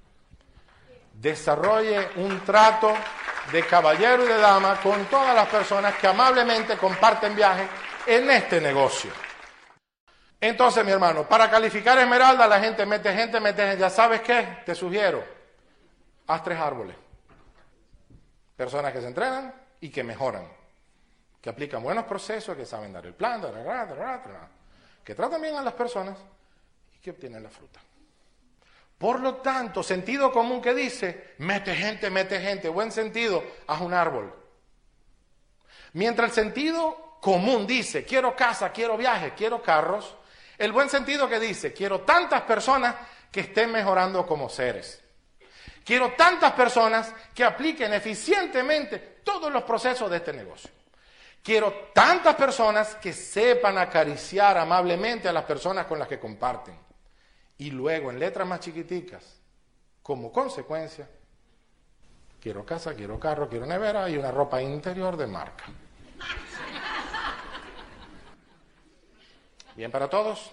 Desarrolle 1.14 2.10
un 2.18 2.42
trato 2.44 2.94
de 3.54 3.66
caballero 3.66 4.26
y 4.26 4.28
de 4.28 4.38
dama 4.38 4.82
con 4.82 5.06
todas 5.06 5.34
las 5.34 5.48
personas 5.48 5.96
que 5.96 6.08
amablemente 6.08 6.76
comparten 6.76 7.36
viaje 7.36 7.66
en 8.06 8.30
este 8.32 8.60
negocio. 8.60 9.12
Entonces, 10.44 10.84
mi 10.84 10.92
hermano, 10.92 11.26
para 11.26 11.50
calificar 11.50 11.98
esmeralda, 11.98 12.46
la 12.46 12.60
gente 12.60 12.86
mete 12.86 13.14
gente, 13.14 13.40
mete 13.40 13.62
gente. 13.62 13.80
¿Ya 13.80 13.90
sabes 13.90 14.20
qué? 14.20 14.58
Te 14.66 14.76
sugiero, 14.76 15.24
haz 16.28 16.44
tres 16.44 16.60
árboles. 16.60 16.98
Personas 18.58 18.92
que 18.92 19.00
se 19.00 19.08
entrenan 19.08 19.54
y 19.80 19.90
que 19.90 20.04
mejoran, 20.04 20.46
que 21.40 21.50
aplican 21.50 21.82
buenos 21.82 22.04
procesos, 22.04 22.58
que 22.58 22.66
saben 22.66 22.92
dar 22.92 23.06
el 23.06 23.14
plan, 23.14 23.42
que 25.02 25.16
tratan 25.16 25.42
bien 25.42 25.56
a 25.56 25.62
las 25.62 25.76
personas 25.76 26.18
y 26.94 27.00
que 27.00 27.12
obtienen 27.12 27.42
la 27.42 27.50
fruta. 27.50 27.80
Por 28.98 29.22
lo 29.22 29.36
tanto, 29.36 29.82
sentido 29.82 30.30
común 30.34 30.62
que 30.62 30.74
dice, 30.74 31.36
mete 31.38 31.74
gente, 31.74 32.10
mete 32.10 32.42
gente, 32.42 32.68
buen 32.68 32.92
sentido, 32.92 33.42
haz 33.66 33.80
un 33.80 33.94
árbol. 33.94 34.36
Mientras 35.94 36.32
el 36.32 36.36
sentido 36.36 37.18
común 37.22 37.66
dice, 37.66 38.04
quiero 38.04 38.36
casa, 38.36 38.74
quiero 38.74 38.98
viaje, 38.98 39.32
quiero 39.38 39.64
carros, 39.64 40.18
el 40.58 40.72
buen 40.72 40.90
sentido 40.90 41.28
que 41.28 41.40
dice, 41.40 41.74
quiero 41.74 42.02
tantas 42.02 42.42
personas 42.44 42.96
que 43.32 43.42
estén 43.42 43.72
mejorando 43.72 44.26
como 44.26 44.50
seres. 44.50 45.02
Quiero 45.84 46.14
tantas 46.14 46.54
personas 46.54 47.14
que 47.34 47.44
apliquen 47.44 47.94
eficientemente 47.94 49.00
todos 49.24 49.52
los 49.52 49.64
procesos 49.64 50.10
de 50.10 50.18
este 50.18 50.32
negocio. 50.32 50.70
Quiero 51.42 51.90
tantas 51.94 52.36
personas 52.36 52.96
que 52.96 53.12
sepan 53.12 53.78
acariciar 53.78 54.58
amablemente 54.58 55.28
a 55.28 55.34
las 55.34 55.44
personas 55.44 55.86
con 55.86 56.00
las 56.00 56.08
que 56.08 56.20
comparten. 56.20 56.78
Y 57.58 57.72
luego, 57.72 58.12
en 58.12 58.20
letras 58.20 58.48
más 58.48 58.62
chiquiticas, 58.62 59.42
como 60.02 60.32
consecuencia, 60.32 61.10
quiero 62.40 62.66
casa, 62.66 62.94
quiero 62.94 63.20
carro, 63.20 63.50
quiero 63.50 63.66
nevera 63.66 64.10
y 64.10 64.18
una 64.18 64.32
ropa 64.32 64.62
interior 64.62 65.18
de 65.18 65.28
marca. 65.28 65.66
Bien 69.76 69.92
para 69.92 70.10
todos. 70.10 70.52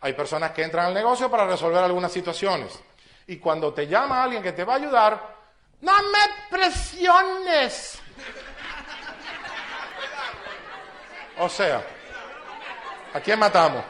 Hay 0.00 0.12
personas 0.12 0.52
que 0.52 0.62
entran 0.62 0.86
al 0.86 0.94
negocio 0.94 1.30
para 1.30 1.46
resolver 1.46 1.82
algunas 1.82 2.12
situaciones. 2.12 2.78
Y 3.26 3.38
cuando 3.38 3.72
te 3.72 3.86
llama 3.86 4.22
alguien 4.22 4.42
que 4.42 4.52
te 4.52 4.64
va 4.64 4.74
a 4.74 4.76
ayudar, 4.76 5.36
no 5.80 5.92
me 5.92 6.56
presiones. 6.56 8.00
O 11.38 11.48
sea, 11.48 11.82
¿a 13.12 13.20
quién 13.20 13.38
matamos? 13.38 13.84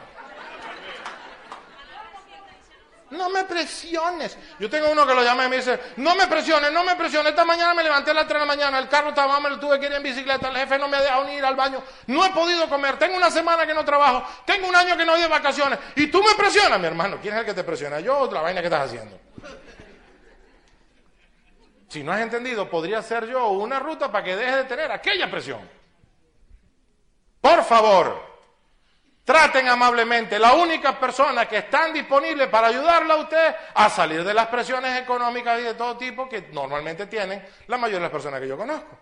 No 3.11 3.29
me 3.29 3.43
presiones. 3.43 4.37
Yo 4.59 4.69
tengo 4.69 4.91
uno 4.91 5.05
que 5.05 5.15
lo 5.15 5.23
llama 5.23 5.45
y 5.45 5.49
me 5.49 5.57
dice, 5.57 5.79
no 5.97 6.15
me 6.15 6.27
presiones, 6.27 6.71
no 6.71 6.83
me 6.83 6.95
presiones. 6.95 7.31
Esta 7.31 7.43
mañana 7.43 7.73
me 7.73 7.83
levanté 7.83 8.11
a 8.11 8.13
las 8.13 8.27
3 8.27 8.35
de 8.35 8.39
la 8.39 8.45
mañana, 8.45 8.79
el 8.79 8.87
carro 8.87 9.09
estaba 9.09 9.39
mal, 9.39 9.59
tuve 9.59 9.79
que 9.79 9.87
ir 9.87 9.93
en 9.93 10.03
bicicleta, 10.03 10.49
el 10.49 10.57
jefe 10.57 10.77
no 10.77 10.87
me 10.87 10.97
ha 10.97 11.01
dejado 11.01 11.23
ni 11.25 11.33
ir 11.33 11.45
al 11.45 11.55
baño, 11.55 11.81
no 12.07 12.25
he 12.25 12.29
podido 12.29 12.69
comer, 12.69 12.99
tengo 12.99 13.17
una 13.17 13.31
semana 13.31 13.65
que 13.65 13.73
no 13.73 13.83
trabajo, 13.83 14.23
tengo 14.45 14.67
un 14.67 14.75
año 14.75 14.95
que 14.95 15.05
no 15.05 15.13
voy 15.13 15.21
de 15.21 15.27
vacaciones. 15.27 15.79
Y 15.95 16.07
tú 16.07 16.21
me 16.21 16.35
presionas, 16.35 16.79
mi 16.79 16.87
hermano. 16.87 17.17
¿Quién 17.21 17.33
es 17.33 17.39
el 17.39 17.45
que 17.45 17.53
te 17.53 17.63
presiona? 17.63 17.99
¿Yo 17.99 18.17
o 18.17 18.21
otra 18.21 18.41
vaina 18.41 18.61
que 18.61 18.67
estás 18.67 18.85
haciendo? 18.85 19.19
Si 21.89 22.03
no 22.03 22.11
has 22.11 22.21
entendido, 22.21 22.69
podría 22.69 23.01
ser 23.01 23.27
yo 23.27 23.49
una 23.49 23.79
ruta 23.79 24.11
para 24.11 24.23
que 24.23 24.35
deje 24.35 24.57
de 24.57 24.63
tener 24.65 24.91
aquella 24.91 25.29
presión. 25.31 25.67
Por 27.41 27.63
favor, 27.63 28.28
traten 29.29 29.67
amablemente. 29.67 30.39
La 30.39 30.53
única 30.53 30.99
persona 30.99 31.47
que 31.47 31.59
están 31.59 31.93
disponibles 31.93 32.47
para 32.47 32.69
ayudarla 32.69 33.13
a 33.13 33.17
usted 33.17 33.55
a 33.75 33.87
salir 33.87 34.23
de 34.23 34.33
las 34.33 34.47
presiones 34.47 34.99
económicas 34.99 35.59
y 35.59 35.65
de 35.65 35.75
todo 35.75 35.95
tipo 35.97 36.27
que 36.27 36.49
normalmente 36.51 37.05
tienen 37.05 37.45
la 37.67 37.77
mayoría 37.77 37.99
de 37.99 38.03
las 38.05 38.11
personas 38.11 38.41
que 38.41 38.47
yo 38.47 38.57
conozco. 38.57 38.97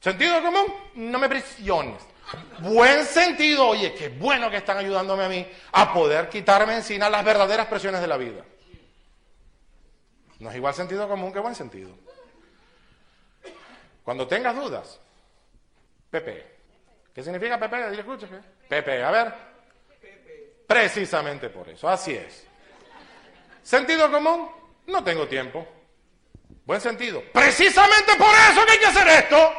¿Sentido 0.00 0.42
común? 0.42 0.64
No 0.96 1.16
me 1.20 1.28
presiones. 1.28 2.02
Buen 2.58 3.04
sentido, 3.04 3.68
oye, 3.68 3.94
qué 3.94 4.08
bueno 4.08 4.50
que 4.50 4.56
están 4.56 4.78
ayudándome 4.78 5.24
a 5.26 5.28
mí 5.28 5.48
a 5.70 5.92
poder 5.92 6.28
quitarme 6.28 6.74
encima 6.74 7.08
las 7.08 7.24
verdaderas 7.24 7.68
presiones 7.68 8.00
de 8.00 8.08
la 8.08 8.16
vida. 8.16 8.42
No 10.40 10.50
es 10.50 10.56
igual 10.56 10.74
sentido 10.74 11.08
común 11.08 11.32
que 11.32 11.38
buen 11.38 11.54
sentido. 11.54 11.90
Cuando 14.02 14.26
tengas 14.26 14.56
dudas, 14.56 14.98
Pepe. 16.10 16.56
¿Qué 17.14 17.22
significa 17.22 17.60
Pepe? 17.60 17.90
Dile, 17.90 18.00
escucha. 18.00 18.26
Pepe, 18.68 19.02
a 19.02 19.10
ver. 19.10 19.34
Precisamente 20.66 21.48
por 21.48 21.68
eso, 21.68 21.88
así 21.88 22.14
es. 22.14 22.46
Sentido 23.62 24.10
común, 24.10 24.50
no 24.86 25.02
tengo 25.02 25.26
tiempo. 25.26 25.66
Buen 26.64 26.80
sentido. 26.80 27.22
Precisamente 27.32 28.14
por 28.16 28.34
eso 28.50 28.66
que 28.66 28.72
hay 28.72 28.78
que 28.78 28.86
hacer 28.86 29.08
esto. 29.08 29.52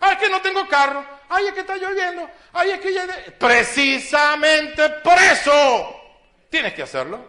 Ay, 0.00 0.12
es 0.14 0.18
que 0.18 0.30
no 0.30 0.40
tengo 0.40 0.66
carro. 0.66 1.04
Ay, 1.28 1.46
es 1.48 1.52
que 1.52 1.60
está 1.60 1.76
lloviendo. 1.76 2.28
Ay, 2.52 2.70
es 2.70 2.80
que 2.80 2.92
ya... 2.92 3.06
Precisamente 3.38 4.88
por 5.04 5.18
eso 5.18 6.00
tienes 6.48 6.72
que 6.72 6.82
hacerlo. 6.82 7.22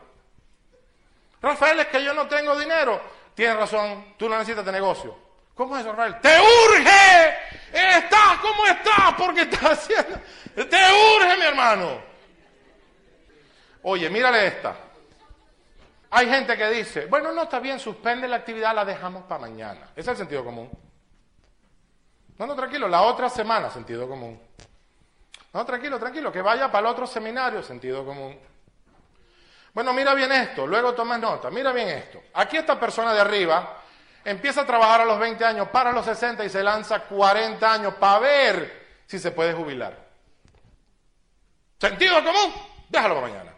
Rafael, 1.42 1.80
es 1.80 1.88
que 1.88 2.04
yo 2.04 2.14
no 2.14 2.28
tengo 2.28 2.58
dinero. 2.58 3.02
Tienes 3.36 3.58
razón, 3.58 4.16
tú 4.18 4.30
no 4.30 4.38
necesitas 4.38 4.66
de 4.66 4.72
negocio. 4.72 5.18
¿Cómo 5.62 5.76
es 5.76 5.82
eso, 5.82 5.92
Rafael? 5.92 6.20
¡Te 6.22 6.40
urge! 6.40 7.38
¡Estás 7.72 8.40
como 8.42 8.66
estás! 8.66 9.14
Porque 9.16 9.42
estás 9.42 9.64
haciendo. 9.64 10.20
¡Te 10.56 10.64
urge, 10.66 11.38
mi 11.38 11.44
hermano! 11.44 12.02
Oye, 13.84 14.10
mírale 14.10 14.48
esta. 14.48 14.76
Hay 16.10 16.28
gente 16.28 16.58
que 16.58 16.68
dice, 16.72 17.06
bueno, 17.06 17.32
no 17.32 17.44
está 17.44 17.60
bien, 17.60 17.80
suspende 17.80 18.28
la 18.28 18.38
actividad, 18.38 18.74
la 18.74 18.84
dejamos 18.84 19.26
para 19.26 19.42
mañana. 19.42 19.92
Ese 19.92 20.00
es 20.00 20.08
el 20.08 20.18
sentido 20.18 20.44
común. 20.44 20.68
No, 22.40 22.48
no, 22.48 22.56
tranquilo, 22.56 22.88
la 22.88 23.04
otra 23.04 23.30
semana, 23.30 23.70
sentido 23.70 24.10
común. 24.10 24.42
No, 25.54 25.64
tranquilo, 25.64 26.00
tranquilo, 26.00 26.32
que 26.32 26.42
vaya 26.42 26.72
para 26.72 26.88
el 26.88 26.92
otro 26.92 27.06
seminario, 27.06 27.62
sentido 27.62 28.04
común. 28.04 28.36
Bueno, 29.76 29.94
mira 29.94 30.16
bien 30.16 30.32
esto, 30.32 30.66
luego 30.66 30.96
tomas 30.96 31.20
nota, 31.20 31.52
mira 31.52 31.72
bien 31.72 31.90
esto. 31.90 32.20
Aquí 32.34 32.58
esta 32.58 32.80
persona 32.80 33.14
de 33.14 33.22
arriba 33.22 33.81
empieza 34.26 34.62
a 34.62 34.66
trabajar 34.66 35.02
a 35.02 35.06
los 35.06 35.20
20 35.20 35.44
años, 35.44 35.70
para 35.70 35.92
los 35.92 36.06
60 36.06 36.46
y 36.46 36.50
se 36.50 36.64
lanza 36.64 37.02
40 37.02 37.74
años 37.74 37.94
para 37.96 38.20
ver 38.20 38.82
si 39.06 39.20
se 39.20 39.32
puede 39.32 39.54
jubilar. 39.54 39.98
¿Sentido 41.80 42.24
común? 42.24 42.54
Déjalo 42.90 43.16
para 43.16 43.28
mañana. 43.28 43.54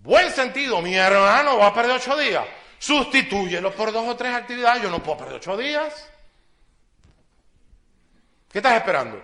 Buen 0.00 0.30
sentido, 0.30 0.80
mi 0.80 0.94
hermano 0.94 1.58
va 1.58 1.68
a 1.68 1.74
perder 1.74 1.96
8 1.96 2.16
días. 2.16 2.44
Sustitúyelo 2.78 3.72
por 3.72 3.92
dos 3.92 4.08
o 4.08 4.16
tres 4.16 4.34
actividades, 4.34 4.82
yo 4.82 4.90
no 4.90 5.02
puedo 5.02 5.18
perder 5.18 5.36
8 5.36 5.56
días. 5.56 6.10
¿Qué 8.50 8.58
estás 8.58 8.74
esperando? 8.74 9.22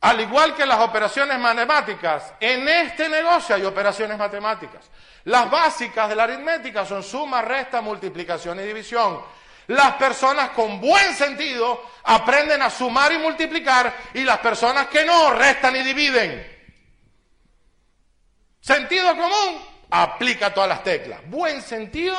Al 0.00 0.20
igual 0.20 0.54
que 0.54 0.64
las 0.64 0.78
operaciones 0.78 1.38
matemáticas, 1.38 2.32
en 2.38 2.68
este 2.68 3.08
negocio 3.08 3.56
hay 3.56 3.64
operaciones 3.64 4.16
matemáticas. 4.16 4.88
Las 5.24 5.50
básicas 5.50 6.08
de 6.08 6.14
la 6.14 6.24
aritmética 6.24 6.86
son 6.86 7.02
suma, 7.02 7.42
resta, 7.42 7.80
multiplicación 7.80 8.60
y 8.60 8.62
división. 8.62 9.20
Las 9.66 9.94
personas 9.94 10.50
con 10.50 10.80
buen 10.80 11.14
sentido 11.14 11.82
aprenden 12.04 12.62
a 12.62 12.70
sumar 12.70 13.12
y 13.12 13.18
multiplicar 13.18 13.92
y 14.14 14.22
las 14.22 14.38
personas 14.38 14.86
que 14.86 15.04
no 15.04 15.32
restan 15.32 15.76
y 15.76 15.82
dividen. 15.82 16.58
Sentido 18.60 19.16
común, 19.16 19.62
aplica 19.90 20.54
todas 20.54 20.68
las 20.68 20.82
teclas. 20.82 21.20
Buen 21.26 21.60
sentido, 21.60 22.16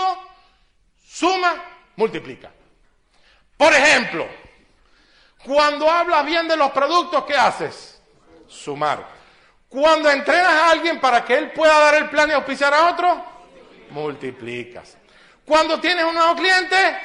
suma, 1.07 1.55
multiplica. 1.95 2.51
Por 3.57 3.73
ejemplo, 3.73 4.27
cuando 5.45 5.89
hablas 5.89 6.25
bien 6.25 6.47
de 6.47 6.57
los 6.57 6.71
productos, 6.71 7.23
¿qué 7.25 7.35
haces? 7.35 8.01
Sumar. 8.47 9.07
Cuando 9.67 10.09
entrenas 10.09 10.51
a 10.51 10.71
alguien 10.71 10.99
para 10.99 11.23
que 11.23 11.37
él 11.37 11.51
pueda 11.51 11.77
dar 11.79 11.95
el 11.95 12.09
plan 12.09 12.29
y 12.29 12.33
auspiciar 12.33 12.73
a 12.73 12.89
otro, 12.89 13.23
multiplicas. 13.91 14.97
Cuando 15.45 15.79
tienes 15.79 16.05
un 16.05 16.15
nuevo 16.15 16.35
cliente, 16.35 16.97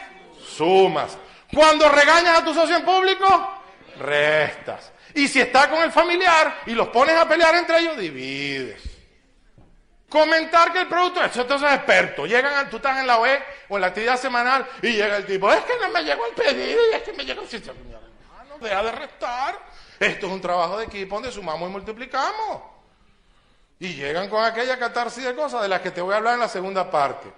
sumas. 0.57 1.17
Cuando 1.53 1.89
regañas 1.89 2.39
a 2.39 2.45
tu 2.45 2.53
socio 2.53 2.77
en 2.77 2.85
público, 2.85 3.63
restas. 3.99 4.93
Y 5.15 5.29
si 5.29 5.41
está 5.41 5.71
con 5.71 5.83
el 5.83 5.93
familiar 5.93 6.63
y 6.67 6.73
los 6.73 6.89
pones 6.89 7.17
a 7.17 7.29
pelear 7.29 7.55
entre 7.55 7.79
ellos, 7.79 7.97
divides. 7.97 8.83
Comentar 10.09 10.73
que 10.73 10.81
el 10.81 10.89
producto, 10.89 11.23
eso 11.23 11.43
entonces 11.43 11.69
es 11.69 11.75
experto. 11.77 12.27
Llegan, 12.27 12.69
tú 12.71 12.77
estás 12.77 12.99
en 12.99 13.07
la 13.07 13.19
OE 13.19 13.43
o 13.69 13.77
en 13.77 13.81
la 13.81 13.89
actividad 13.89 14.19
semanal 14.19 14.67
y 14.83 14.93
llega 14.93 15.17
el 15.17 15.27
tipo, 15.27 15.53
es 15.53 15.65
que 15.65 15.73
no 15.81 15.89
me 15.89 16.03
llegó 16.03 16.27
el 16.27 16.35
pedido 16.35 16.81
y 16.91 16.95
es 16.95 17.03
que 17.03 17.13
me 17.13 17.25
llegó 17.25 17.43
el 17.43 17.49
deja 18.61 18.83
de 18.83 18.93
restar. 18.93 19.59
Esto 19.99 20.27
es 20.27 20.33
un 20.33 20.41
trabajo 20.41 20.79
de 20.79 20.85
equipo 20.85 21.17
donde 21.17 21.33
sumamos 21.33 21.69
y 21.69 21.73
multiplicamos. 21.73 22.63
Y 23.79 23.95
llegan 23.95 24.29
con 24.29 24.45
aquella 24.45 24.79
catarsis 24.79 25.25
de 25.25 25.35
cosas 25.35 25.63
de 25.63 25.69
las 25.69 25.81
que 25.81 25.91
te 25.91 26.01
voy 26.01 26.15
a 26.15 26.19
hablar 26.19 26.35
en 26.35 26.41
la 26.41 26.49
segunda 26.49 26.91
parte. 26.91 27.33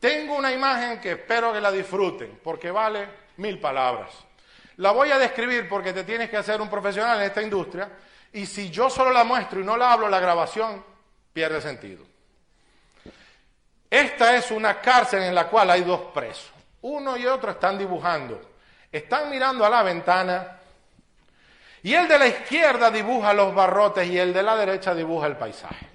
Tengo 0.00 0.36
una 0.36 0.52
imagen 0.52 1.00
que 1.00 1.12
espero 1.12 1.52
que 1.52 1.60
la 1.60 1.70
disfruten, 1.70 2.40
porque 2.42 2.70
vale 2.70 3.08
mil 3.36 3.58
palabras. 3.58 4.10
La 4.76 4.90
voy 4.92 5.10
a 5.10 5.18
describir 5.18 5.68
porque 5.68 5.92
te 5.92 6.04
tienes 6.04 6.28
que 6.28 6.36
hacer 6.36 6.60
un 6.60 6.68
profesional 6.68 7.18
en 7.18 7.26
esta 7.26 7.42
industria, 7.42 7.90
y 8.32 8.44
si 8.44 8.70
yo 8.70 8.90
solo 8.90 9.10
la 9.10 9.24
muestro 9.24 9.60
y 9.60 9.64
no 9.64 9.76
la 9.76 9.92
hablo, 9.92 10.08
la 10.08 10.20
grabación 10.20 10.84
pierde 11.32 11.60
sentido. 11.60 12.04
Esta 13.88 14.36
es 14.36 14.50
una 14.50 14.80
cárcel 14.80 15.22
en 15.22 15.34
la 15.34 15.48
cual 15.48 15.70
hay 15.70 15.82
dos 15.82 16.00
presos. 16.12 16.52
Uno 16.82 17.16
y 17.16 17.26
otro 17.26 17.52
están 17.52 17.78
dibujando. 17.78 18.55
Están 18.96 19.28
mirando 19.28 19.62
a 19.62 19.68
la 19.68 19.82
ventana 19.82 20.58
y 21.82 21.92
el 21.92 22.08
de 22.08 22.18
la 22.18 22.26
izquierda 22.28 22.90
dibuja 22.90 23.34
los 23.34 23.54
barrotes 23.54 24.08
y 24.08 24.18
el 24.18 24.32
de 24.32 24.42
la 24.42 24.56
derecha 24.56 24.94
dibuja 24.94 25.26
el 25.26 25.36
paisaje. 25.36 25.86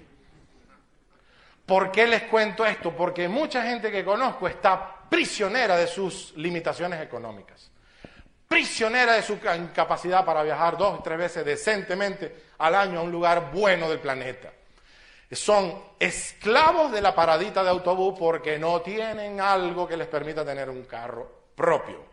¿Por 1.66 1.90
qué 1.90 2.06
les 2.06 2.22
cuento 2.24 2.64
esto? 2.64 2.92
Porque 2.92 3.28
mucha 3.28 3.64
gente 3.64 3.90
que 3.90 4.04
conozco 4.04 4.46
está 4.46 5.00
prisionera 5.08 5.76
de 5.76 5.88
sus 5.88 6.32
limitaciones 6.36 7.02
económicas, 7.02 7.72
prisionera 8.46 9.14
de 9.14 9.22
su 9.22 9.32
incapacidad 9.56 10.24
para 10.24 10.44
viajar 10.44 10.76
dos 10.76 11.00
o 11.00 11.02
tres 11.02 11.18
veces 11.18 11.44
decentemente 11.44 12.50
al 12.58 12.76
año 12.76 13.00
a 13.00 13.02
un 13.02 13.10
lugar 13.10 13.50
bueno 13.52 13.90
del 13.90 13.98
planeta. 13.98 14.52
Son 15.32 15.74
esclavos 15.98 16.92
de 16.92 17.00
la 17.00 17.16
paradita 17.16 17.64
de 17.64 17.70
autobús 17.70 18.14
porque 18.16 18.60
no 18.60 18.80
tienen 18.80 19.40
algo 19.40 19.88
que 19.88 19.96
les 19.96 20.06
permita 20.06 20.44
tener 20.44 20.70
un 20.70 20.84
carro 20.84 21.46
propio. 21.56 22.11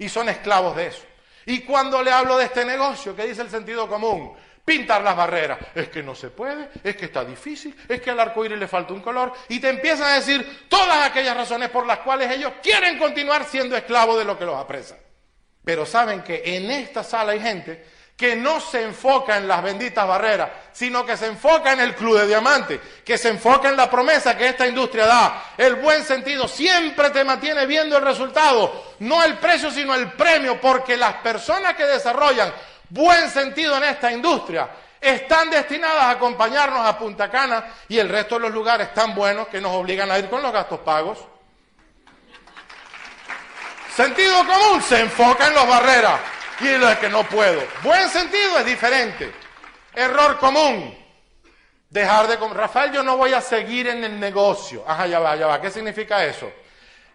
Y 0.00 0.08
son 0.08 0.30
esclavos 0.30 0.74
de 0.76 0.86
eso. 0.86 1.02
Y 1.44 1.60
cuando 1.60 2.02
le 2.02 2.10
hablo 2.10 2.38
de 2.38 2.46
este 2.46 2.64
negocio, 2.64 3.14
¿qué 3.14 3.26
dice 3.26 3.42
el 3.42 3.50
sentido 3.50 3.86
común? 3.86 4.32
Pintar 4.64 5.02
las 5.02 5.14
barreras. 5.14 5.58
Es 5.74 5.90
que 5.90 6.02
no 6.02 6.14
se 6.14 6.30
puede, 6.30 6.70
es 6.82 6.96
que 6.96 7.04
está 7.04 7.22
difícil, 7.22 7.76
es 7.86 8.00
que 8.00 8.10
al 8.10 8.18
arco 8.18 8.42
iris 8.42 8.58
le 8.58 8.66
falta 8.66 8.94
un 8.94 9.02
color. 9.02 9.30
Y 9.48 9.60
te 9.60 9.68
empiezan 9.68 10.06
a 10.06 10.14
decir 10.14 10.66
todas 10.70 11.06
aquellas 11.06 11.36
razones 11.36 11.68
por 11.68 11.86
las 11.86 11.98
cuales 11.98 12.30
ellos 12.30 12.52
quieren 12.62 12.98
continuar 12.98 13.44
siendo 13.44 13.76
esclavos 13.76 14.18
de 14.18 14.24
lo 14.24 14.38
que 14.38 14.46
los 14.46 14.56
apresa. 14.56 14.96
Pero 15.62 15.84
saben 15.84 16.22
que 16.22 16.56
en 16.56 16.70
esta 16.70 17.04
sala 17.04 17.32
hay 17.32 17.40
gente 17.40 17.84
que 18.20 18.36
no 18.36 18.60
se 18.60 18.82
enfoca 18.82 19.38
en 19.38 19.48
las 19.48 19.62
benditas 19.62 20.06
barreras, 20.06 20.50
sino 20.74 21.06
que 21.06 21.16
se 21.16 21.24
enfoca 21.24 21.72
en 21.72 21.80
el 21.80 21.94
club 21.94 22.18
de 22.18 22.26
diamante, 22.26 22.78
que 23.02 23.16
se 23.16 23.30
enfoca 23.30 23.70
en 23.70 23.78
la 23.78 23.88
promesa 23.90 24.36
que 24.36 24.46
esta 24.46 24.66
industria 24.66 25.06
da. 25.06 25.44
El 25.56 25.76
buen 25.76 26.04
sentido 26.04 26.46
siempre 26.46 27.08
te 27.08 27.24
mantiene 27.24 27.64
viendo 27.64 27.96
el 27.96 28.04
resultado, 28.04 28.92
no 28.98 29.24
el 29.24 29.38
precio, 29.38 29.70
sino 29.70 29.94
el 29.94 30.12
premio, 30.12 30.60
porque 30.60 30.98
las 30.98 31.14
personas 31.14 31.74
que 31.74 31.86
desarrollan 31.86 32.52
buen 32.90 33.30
sentido 33.30 33.78
en 33.78 33.84
esta 33.84 34.12
industria 34.12 34.68
están 35.00 35.48
destinadas 35.48 36.02
a 36.02 36.10
acompañarnos 36.10 36.86
a 36.86 36.98
Punta 36.98 37.30
Cana 37.30 37.72
y 37.88 37.98
el 37.98 38.10
resto 38.10 38.34
de 38.34 38.42
los 38.42 38.52
lugares 38.52 38.92
tan 38.92 39.14
buenos 39.14 39.48
que 39.48 39.62
nos 39.62 39.72
obligan 39.72 40.10
a 40.10 40.18
ir 40.18 40.28
con 40.28 40.42
los 40.42 40.52
gastos 40.52 40.80
pagos. 40.80 41.20
Sentido 43.96 44.46
común 44.46 44.82
se 44.82 45.00
enfoca 45.00 45.46
en 45.46 45.54
las 45.54 45.66
barreras 45.66 46.20
y 46.60 46.78
lo 46.78 46.98
que 46.98 47.08
no 47.08 47.24
puedo. 47.24 47.62
Buen 47.82 48.08
sentido 48.08 48.58
es 48.58 48.66
diferente. 48.66 49.32
Error 49.94 50.38
común. 50.38 50.96
Dejar 51.88 52.28
de... 52.28 52.36
Rafael, 52.36 52.92
yo 52.92 53.02
no 53.02 53.16
voy 53.16 53.32
a 53.32 53.40
seguir 53.40 53.88
en 53.88 54.04
el 54.04 54.20
negocio. 54.20 54.84
Ajá, 54.86 55.06
ya 55.06 55.18
va, 55.18 55.34
ya 55.36 55.46
va. 55.46 55.60
¿Qué 55.60 55.70
significa 55.70 56.24
eso? 56.24 56.52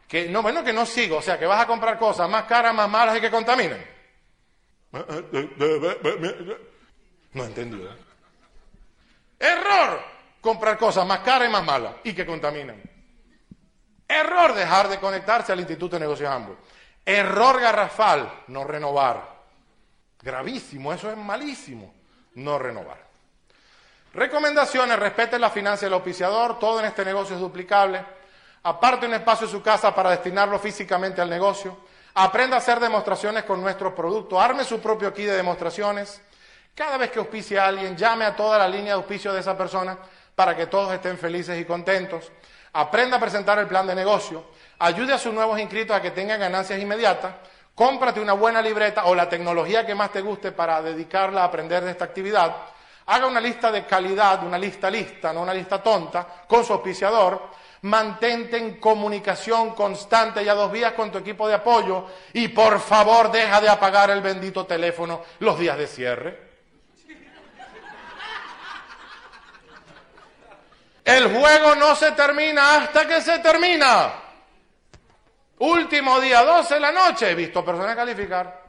Que 0.08 0.28
no, 0.28 0.42
bueno, 0.42 0.64
que 0.64 0.74
no 0.74 0.86
sigo. 0.86 1.18
O 1.18 1.22
sea, 1.22 1.40
que 1.40 1.46
vas 1.46 1.62
a 1.62 1.68
comprar 1.68 1.98
cosas 1.98 2.30
más 2.30 2.44
caras, 2.44 2.74
más 2.74 2.90
malas 2.90 3.18
y 3.18 3.22
que 3.22 3.32
contaminen. 3.32 3.86
No 7.34 7.44
he 7.44 7.48
entendido. 7.48 7.90
Error. 9.40 10.16
Comprar 10.42 10.78
cosas 10.78 11.08
más 11.08 11.20
caras 11.20 11.50
y 11.50 11.52
más 11.52 11.64
malas 11.64 11.96
y 12.04 12.14
que 12.14 12.26
contaminan. 12.26 12.82
Error 14.08 14.54
dejar 14.54 14.88
de 14.90 15.00
conectarse 15.00 15.52
al 15.52 15.60
Instituto 15.60 15.96
de 15.96 16.02
Negocios 16.02 16.30
Ambos. 16.30 16.58
Error 17.04 17.60
garrafal, 17.60 18.44
no 18.48 18.64
renovar. 18.64 19.35
Gravísimo, 20.26 20.92
eso 20.92 21.12
es 21.12 21.16
malísimo, 21.16 21.94
no 22.34 22.58
renovar. 22.58 22.98
Recomendaciones, 24.12 24.98
respeten 24.98 25.40
la 25.40 25.52
financia 25.52 25.86
del 25.86 25.94
auspiciador, 25.94 26.58
todo 26.58 26.80
en 26.80 26.88
este 26.88 27.06
negocio 27.06 27.36
es 27.36 27.42
duplicable. 27.42 28.04
Aparte 28.64 29.06
un 29.06 29.14
espacio 29.14 29.46
en 29.46 29.52
su 29.52 29.62
casa 29.62 29.94
para 29.94 30.10
destinarlo 30.10 30.58
físicamente 30.58 31.22
al 31.22 31.30
negocio. 31.30 31.78
Aprenda 32.16 32.56
a 32.56 32.60
hacer 32.60 32.80
demostraciones 32.80 33.44
con 33.44 33.62
nuestros 33.62 33.94
productos. 33.94 34.42
Arme 34.42 34.64
su 34.64 34.80
propio 34.80 35.14
kit 35.14 35.28
de 35.28 35.36
demostraciones. 35.36 36.20
Cada 36.74 36.98
vez 36.98 37.12
que 37.12 37.20
auspicie 37.20 37.60
a 37.60 37.68
alguien, 37.68 37.96
llame 37.96 38.26
a 38.26 38.36
toda 38.36 38.58
la 38.58 38.68
línea 38.68 38.94
de 38.94 39.00
auspicio 39.02 39.32
de 39.32 39.42
esa 39.42 39.56
persona 39.56 39.96
para 40.34 40.56
que 40.56 40.66
todos 40.66 40.92
estén 40.92 41.20
felices 41.20 41.62
y 41.62 41.66
contentos. 41.66 42.32
Aprenda 42.74 43.18
a 43.18 43.20
presentar 43.20 43.60
el 43.60 43.68
plan 43.68 43.86
de 43.86 43.94
negocio. 43.94 44.44
Ayude 44.80 45.14
a 45.14 45.20
sus 45.20 45.36
nuevos 45.36 45.60
inscritos 45.60 45.96
a 45.96 46.02
que 46.02 46.10
tengan 46.10 46.40
ganancias 46.40 46.82
inmediatas 46.82 47.36
cómprate 47.76 48.22
una 48.22 48.34
buena 48.34 48.62
libreta 48.62 49.06
o 49.06 49.14
la 49.14 49.28
tecnología 49.28 49.86
que 49.86 49.94
más 49.94 50.12
te 50.12 50.22
guste 50.22 50.54
para 50.54 50.82
dedicarla 50.82 51.42
a 51.42 51.46
aprender 51.46 51.84
de 51.84 51.92
esta 51.92 52.06
actividad, 52.06 52.56
haga 53.08 53.28
una 53.28 53.42
lista 53.42 53.70
de 53.72 53.86
calidad, 53.86 54.44
una 54.46 54.58
lista 54.58 54.90
lista, 54.90 55.34
no 55.34 55.42
una 55.42 55.54
lista 55.54 55.84
tonta, 55.84 56.26
con 56.48 56.64
su 56.64 56.74
auspiciador, 56.74 57.52
mantente 57.82 58.58
en 58.58 58.80
comunicación 58.80 59.76
constante 59.76 60.42
y 60.42 60.48
a 60.48 60.56
dos 60.56 60.72
vías 60.72 60.94
con 60.94 61.12
tu 61.12 61.20
equipo 61.20 61.48
de 61.48 61.56
apoyo 61.56 62.06
y 62.34 62.48
por 62.48 62.80
favor 62.80 63.32
deja 63.32 63.62
de 63.62 63.70
apagar 63.70 64.10
el 64.10 64.22
bendito 64.22 64.66
teléfono 64.66 65.22
los 65.40 65.60
días 65.60 65.78
de 65.78 65.88
cierre. 65.88 66.46
El 71.04 71.36
juego 71.36 71.76
no 71.76 71.96
se 71.96 72.14
termina 72.14 72.78
hasta 72.78 73.08
que 73.08 73.22
se 73.22 73.38
termina. 73.38 74.25
Último 75.60 76.20
día, 76.20 76.44
12 76.44 76.74
de 76.74 76.80
la 76.80 76.92
noche, 76.92 77.32
he 77.32 77.36
visto 77.36 77.64
personas 77.64 77.96
calificar. 77.96 78.64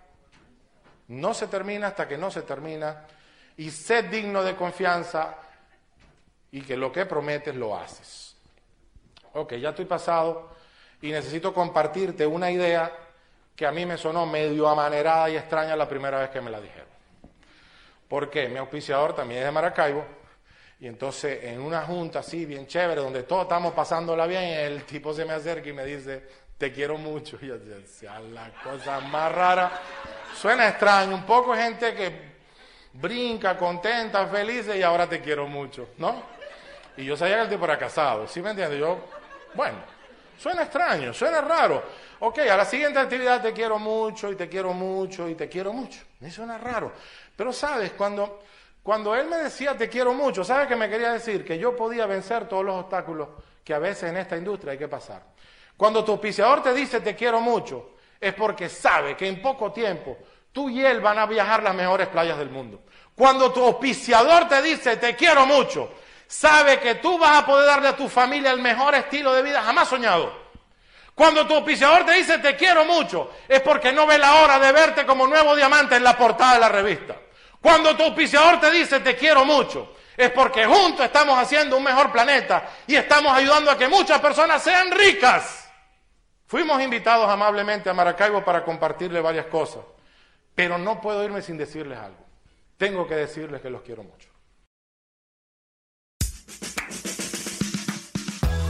No 1.09 1.35
se 1.35 1.49
termina 1.49 1.89
hasta 1.89 2.07
que 2.07 2.17
no 2.17 2.31
se 2.31 2.43
termina. 2.43 3.05
Y 3.57 3.71
sé 3.71 4.05
digno 4.05 4.43
de 4.43 4.55
confianza 4.55 5.37
y 6.53 6.61
que 6.61 6.77
lo 6.77 6.93
que 6.93 7.07
prometes 7.07 7.55
lo 7.55 7.77
haces. 7.77 8.37
Ok, 9.33 9.55
ya 9.55 9.71
estoy 9.71 9.85
pasado 9.85 10.51
y 11.03 11.11
necesito 11.11 11.53
compartirte 11.53 12.27
una 12.27 12.51
idea 12.51 12.93
que 13.55 13.67
a 13.67 13.73
mí 13.73 13.85
me 13.85 13.97
sonó 13.97 14.27
medio 14.27 14.69
amanerada 14.69 15.29
y 15.31 15.37
extraña 15.37 15.75
la 15.75 15.89
primera 15.89 16.19
vez 16.19 16.31
que 16.31 16.41
me 16.41 16.51
la 16.51 16.61
dijeron. 16.61 16.89
¿Por 18.09 18.31
qué? 18.31 18.49
Mi 18.49 18.59
auspiciador 18.59 19.15
también 19.15 19.41
es 19.41 19.47
de 19.47 19.53
Maracaibo 19.53 20.05
y 20.79 20.87
entonces 20.87 21.43
en 21.45 21.61
una 21.61 21.83
junta 21.83 22.21
así 22.21 22.45
bien 22.45 22.67
chévere 22.67 23.01
donde 23.01 23.23
todos 23.23 23.43
estamos 23.43 23.73
pasándola 23.73 24.27
bien, 24.27 24.45
el 24.45 24.85
tipo 24.85 25.13
se 25.13 25.25
me 25.25 25.33
acerca 25.33 25.69
y 25.69 25.73
me 25.73 25.85
dice, 25.85 26.23
te 26.59 26.73
quiero 26.73 26.97
mucho. 26.97 27.39
Y 27.41 27.47
yo 27.47 27.59
decía, 27.59 28.19
la 28.21 28.51
cosa 28.63 29.01
más 29.01 29.33
rara. 29.33 29.71
Suena 30.35 30.69
extraño, 30.69 31.15
un 31.15 31.25
poco 31.25 31.55
gente 31.55 31.95
que 31.95 32.37
brinca, 32.93 33.57
contenta, 33.57 34.27
feliz 34.27 34.69
y 34.75 34.83
ahora 34.83 35.09
te 35.09 35.21
quiero 35.21 35.47
mucho, 35.47 35.91
¿no? 35.99 36.23
Y 36.97 37.05
yo 37.05 37.17
sabía 37.17 37.37
que 37.37 37.43
el 37.43 37.49
tipo 37.51 37.65
era 37.65 37.79
casado, 37.79 38.27
¿sí 38.27 38.41
me 38.41 38.51
entiendes? 38.51 38.79
Yo, 38.79 38.99
bueno, 39.55 39.79
suena 40.39 40.63
extraño, 40.63 41.13
suena 41.13 41.41
raro. 41.41 41.83
Ok, 42.21 42.39
a 42.39 42.57
la 42.57 42.65
siguiente 42.65 42.99
actividad 42.99 43.43
te 43.43 43.53
quiero 43.53 43.79
mucho 43.79 44.33
y 44.33 44.37
te 44.37 44.49
quiero 44.49 44.73
mucho 44.73 45.29
y 45.29 45.35
te 45.35 45.49
quiero 45.49 45.73
mucho. 45.73 46.01
Me 46.21 46.31
suena 46.31 46.57
raro. 46.57 46.93
Pero 47.37 47.53
sabes, 47.53 47.93
cuando, 47.93 48.43
cuando 48.83 49.15
él 49.15 49.27
me 49.27 49.37
decía 49.37 49.77
te 49.77 49.89
quiero 49.89 50.15
mucho, 50.15 50.43
¿sabes 50.43 50.67
qué 50.67 50.77
me 50.77 50.89
quería 50.89 51.13
decir? 51.13 51.45
Que 51.45 51.59
yo 51.59 51.77
podía 51.77 52.07
vencer 52.07 52.49
todos 52.49 52.65
los 52.65 52.77
obstáculos 52.77 53.29
que 53.63 53.75
a 53.75 53.79
veces 53.79 54.11
en 54.11 54.17
esta 54.17 54.37
industria 54.37 54.73
hay 54.73 54.79
que 54.79 54.89
pasar. 54.89 55.23
Cuando 55.77 56.05
tu 56.05 56.13
auspiciador 56.13 56.63
te 56.63 56.73
dice 56.73 57.01
te 57.01 57.15
quiero 57.15 57.41
mucho, 57.41 57.91
es 58.21 58.33
porque 58.35 58.69
sabe 58.69 59.17
que 59.17 59.29
en 59.29 59.43
poco 59.43 59.73
tiempo 59.73 60.17
tú 60.53 60.71
y 60.71 60.85
él 60.85 61.01
van 61.01 61.19
a 61.19 61.27
viajar 61.27 61.63
las 61.63 61.75
mejores 61.75 62.09
playas 62.09 62.39
del 62.39 62.49
mundo. 62.49 62.81
Cuando 63.15 63.53
tu 63.53 63.63
auspiciador 63.63 64.49
te 64.49 64.63
dice 64.63 64.97
te 64.97 65.15
quiero 65.15 65.45
mucho, 65.47 65.91
sabe 66.27 66.81
que 66.81 66.97
tú 66.97 67.19
vas 67.19 67.43
a 67.43 67.47
poder 67.47 67.67
darle 67.67 67.89
a 67.89 67.97
tu 67.97 68.09
familia 68.09 68.53
el 68.53 68.61
mejor 68.61 68.95
estilo 68.95 69.35
de 69.35 69.43
vida 69.43 69.63
jamás 69.63 69.89
soñado. 69.89 70.47
Cuando 71.15 71.47
tu 71.47 71.55
auspiciador 71.55 72.05
te 72.05 72.13
dice 72.13 72.39
te 72.39 72.57
quiero 72.57 72.85
mucho, 72.85 73.33
es 73.49 73.61
porque 73.61 73.93
no 73.93 74.07
ve 74.07 74.19
la 74.19 74.37
hora 74.37 74.59
de 74.59 74.73
verte 74.73 75.07
como 75.07 75.27
nuevo 75.27 75.55
diamante 75.55 75.97
en 75.97 76.05
la 76.05 76.17
portada 76.17 76.55
de 76.55 76.61
la 76.61 76.69
revista. 76.69 77.17
Cuando 77.61 77.97
tu 77.97 78.05
auspiciador 78.05 78.61
te 78.61 78.71
dice 78.71 79.01
te 79.01 79.17
quiero 79.17 79.45
mucho, 79.45 79.95
es 80.17 80.31
porque 80.31 80.65
juntos 80.65 81.05
estamos 81.05 81.39
haciendo 81.39 81.77
un 81.77 81.85
mejor 81.85 82.11
planeta 82.11 82.69
y 82.87 82.97
estamos 82.97 83.37
ayudando 83.37 83.71
a 83.71 83.77
que 83.77 83.89
muchas 83.89 84.21
personas 84.21 84.63
sean 84.63 84.91
ricas. 84.91 85.66
Fuimos 86.47 86.81
invitados 86.81 87.29
amablemente 87.29 87.91
a 87.91 87.95
Maracaibo 87.95 88.45
para 88.45 88.65
compartirle 88.65 89.21
varias 89.21 89.47
cosas, 89.47 89.85
pero 90.55 90.79
no 90.79 91.01
puedo 91.01 91.25
irme 91.25 91.43
sin 91.43 91.59
decirles 91.59 91.99
algo. 91.99 92.25
Tengo 92.77 93.07
que 93.07 93.17
decirles 93.17 93.61
que 93.61 93.71
los 93.71 93.83
quiero 93.83 94.05
mucho. 94.05 94.29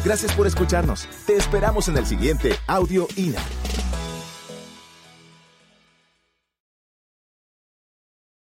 Gracias 0.04 0.32
por 0.34 0.46
escucharnos. 0.46 1.08
Te 1.26 1.36
esperamos 1.36 1.88
en 1.88 1.96
el 1.96 2.06
siguiente 2.06 2.52
Audio 2.68 3.08
INA. 3.16 3.42